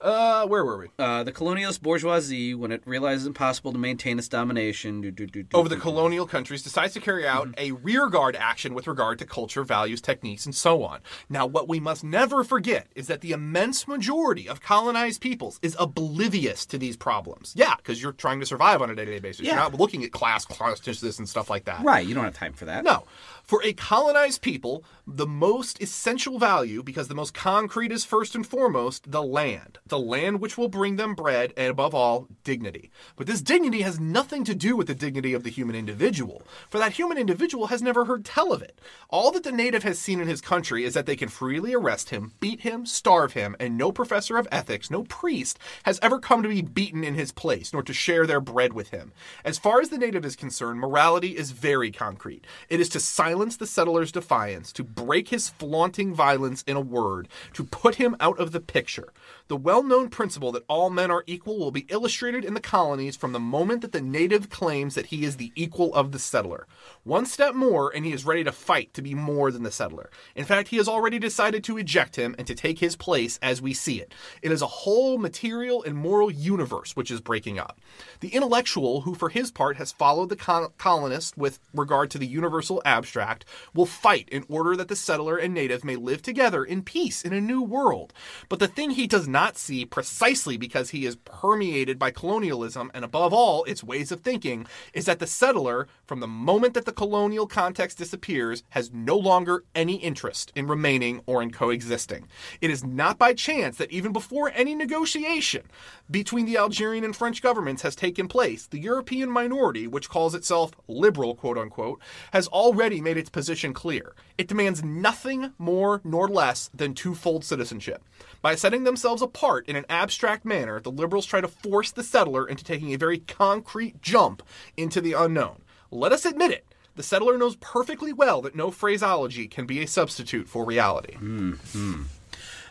[0.00, 0.86] Uh, where were we?
[0.98, 5.44] Uh, the colonialist bourgeoisie, when it realizes impossible to maintain its domination, do, do, do,
[5.52, 9.62] over the colonial countries decides to carry out a rearguard action with regard to culture,
[9.62, 11.00] values, techniques, and so on.
[11.28, 15.76] Now, what we must never forget is that the immense majority of colonized peoples is
[15.78, 17.52] oblivious to these problems.
[17.54, 19.42] Yeah, because you're trying to survive on a day-to-day basis.
[19.42, 19.52] Yeah.
[19.52, 21.84] You're not looking at class consciousness and stuff like that.
[21.84, 22.84] Right, you don't have time for that.
[22.84, 23.04] No.
[23.42, 28.46] For a colonized people, the most essential value, because the most concrete is first and
[28.46, 29.78] foremost, the land.
[29.86, 32.90] The land which will bring them bread, and above all, dignity.
[33.16, 36.78] But this dignity has nothing to do with the dignity of the human individual, for
[36.78, 38.80] that human individual has never heard tell of it.
[39.08, 42.10] All that the native has seen in his country is that they can freely arrest
[42.10, 46.42] him, beat him, starve him, and no professor of ethics, no priest, has ever come
[46.42, 49.12] to be beaten in his place, nor to share their bread with him.
[49.44, 52.46] As far as the native is concerned, morality is very concrete.
[52.68, 57.28] It is to silence the settler's defiance, to break his flaunting violence in a word,
[57.54, 59.12] to put him out of the picture.
[59.50, 63.16] The well known principle that all men are equal will be illustrated in the colonies
[63.16, 66.68] from the moment that the native claims that he is the equal of the settler.
[67.02, 70.08] One step more, and he is ready to fight to be more than the settler.
[70.36, 73.60] In fact, he has already decided to eject him and to take his place as
[73.60, 74.14] we see it.
[74.40, 77.80] It is a whole material and moral universe which is breaking up.
[78.20, 82.26] The intellectual, who for his part has followed the col- colonist with regard to the
[82.28, 83.44] universal abstract,
[83.74, 87.32] will fight in order that the settler and native may live together in peace in
[87.32, 88.12] a new world.
[88.48, 92.90] But the thing he does not see see precisely because he is permeated by colonialism
[92.92, 96.86] and above all its ways of thinking is that the settler from the moment that
[96.86, 102.26] the colonial context disappears has no longer any interest in remaining or in coexisting.
[102.60, 105.62] It is not by chance that even before any negotiation
[106.10, 110.72] between the Algerian and French governments has taken place the European minority which calls itself
[110.88, 112.00] liberal quote unquote
[112.32, 114.14] has already made its position clear.
[114.36, 118.02] It demands nothing more nor less than twofold citizenship.
[118.42, 119.29] By setting themselves apart
[119.66, 123.18] in an abstract manner, the liberals try to force the settler into taking a very
[123.18, 124.42] concrete jump
[124.76, 125.62] into the unknown.
[125.90, 126.66] Let us admit it.
[126.96, 131.14] The settler knows perfectly well that no phraseology can be a substitute for reality.
[131.14, 132.02] Hmm, hmm.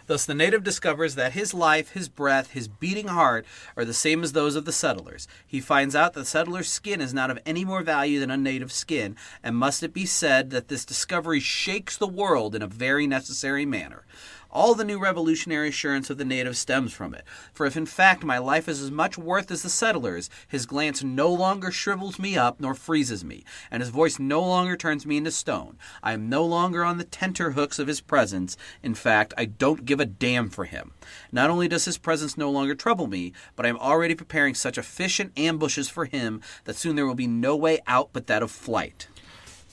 [0.09, 3.45] Thus, the native discovers that his life, his breath, his beating heart
[3.77, 5.27] are the same as those of the settlers.
[5.45, 8.37] He finds out that the settler's skin is not of any more value than a
[8.37, 12.67] native skin, and must it be said that this discovery shakes the world in a
[12.67, 14.03] very necessary manner.
[14.51, 17.23] All the new revolutionary assurance of the native stems from it.
[17.53, 21.03] For if in fact my life is as much worth as the settler's, his glance
[21.03, 25.17] no longer shrivels me up nor freezes me, and his voice no longer turns me
[25.17, 25.77] into stone.
[26.01, 28.57] I am no longer on the tenter hooks of his presence.
[28.81, 30.93] In fact, I don't give a damn for him.
[31.31, 34.77] Not only does his presence no longer trouble me, but I am already preparing such
[34.79, 38.49] efficient ambushes for him that soon there will be no way out but that of
[38.49, 39.07] flight.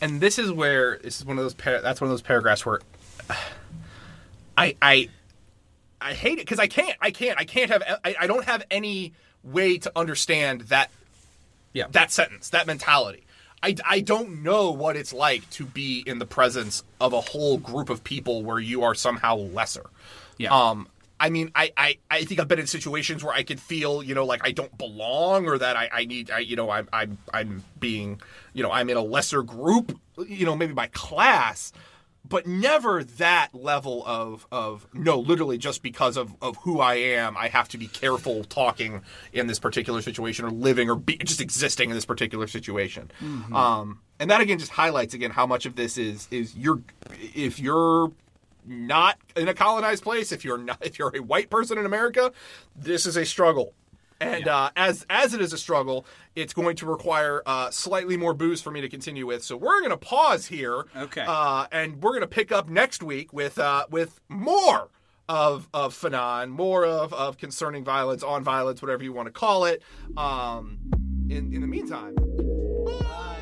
[0.02, 2.66] and this is where this is one of those par- that's one of those paragraphs
[2.66, 2.80] where
[4.56, 5.08] I I
[6.00, 8.64] I hate it because I can't I can't I can't have I, I don't have
[8.70, 10.90] any way to understand that
[11.72, 11.86] Yeah.
[11.90, 13.22] that sentence that mentality.
[13.62, 17.56] I, I don't know what it's like to be in the presence of a whole
[17.56, 19.86] group of people where you are somehow lesser.
[20.36, 20.54] Yeah.
[20.54, 20.86] Um,
[21.18, 24.14] I mean, I, I, I think I've been in situations where I could feel, you
[24.14, 27.16] know, like I don't belong or that I, I need, I, you know, I'm, I'm,
[27.32, 28.20] I'm being,
[28.52, 29.98] you know, I'm in a lesser group,
[30.28, 31.72] you know, maybe my class,
[32.28, 37.36] but never that level of, of no, literally just because of, of who I am,
[37.36, 39.02] I have to be careful talking
[39.32, 43.10] in this particular situation or living or be, just existing in this particular situation.
[43.54, 46.80] Um, and that again just highlights again how much of this is is you're
[47.34, 48.10] if you're
[48.66, 52.32] not in a colonized place, if you're not if you're a white person in America,
[52.74, 53.72] this is a struggle.
[54.20, 58.32] And uh, as as it is a struggle, it's going to require uh, slightly more
[58.34, 59.42] booze for me to continue with.
[59.44, 61.24] So we're going to pause here, Okay.
[61.26, 64.88] Uh, and we're going to pick up next week with uh, with more
[65.28, 69.64] of of Fanon, more of, of concerning violence, on violence, whatever you want to call
[69.64, 69.82] it.
[70.16, 70.78] Um,
[71.28, 72.14] in in the meantime,
[72.86, 73.35] bye.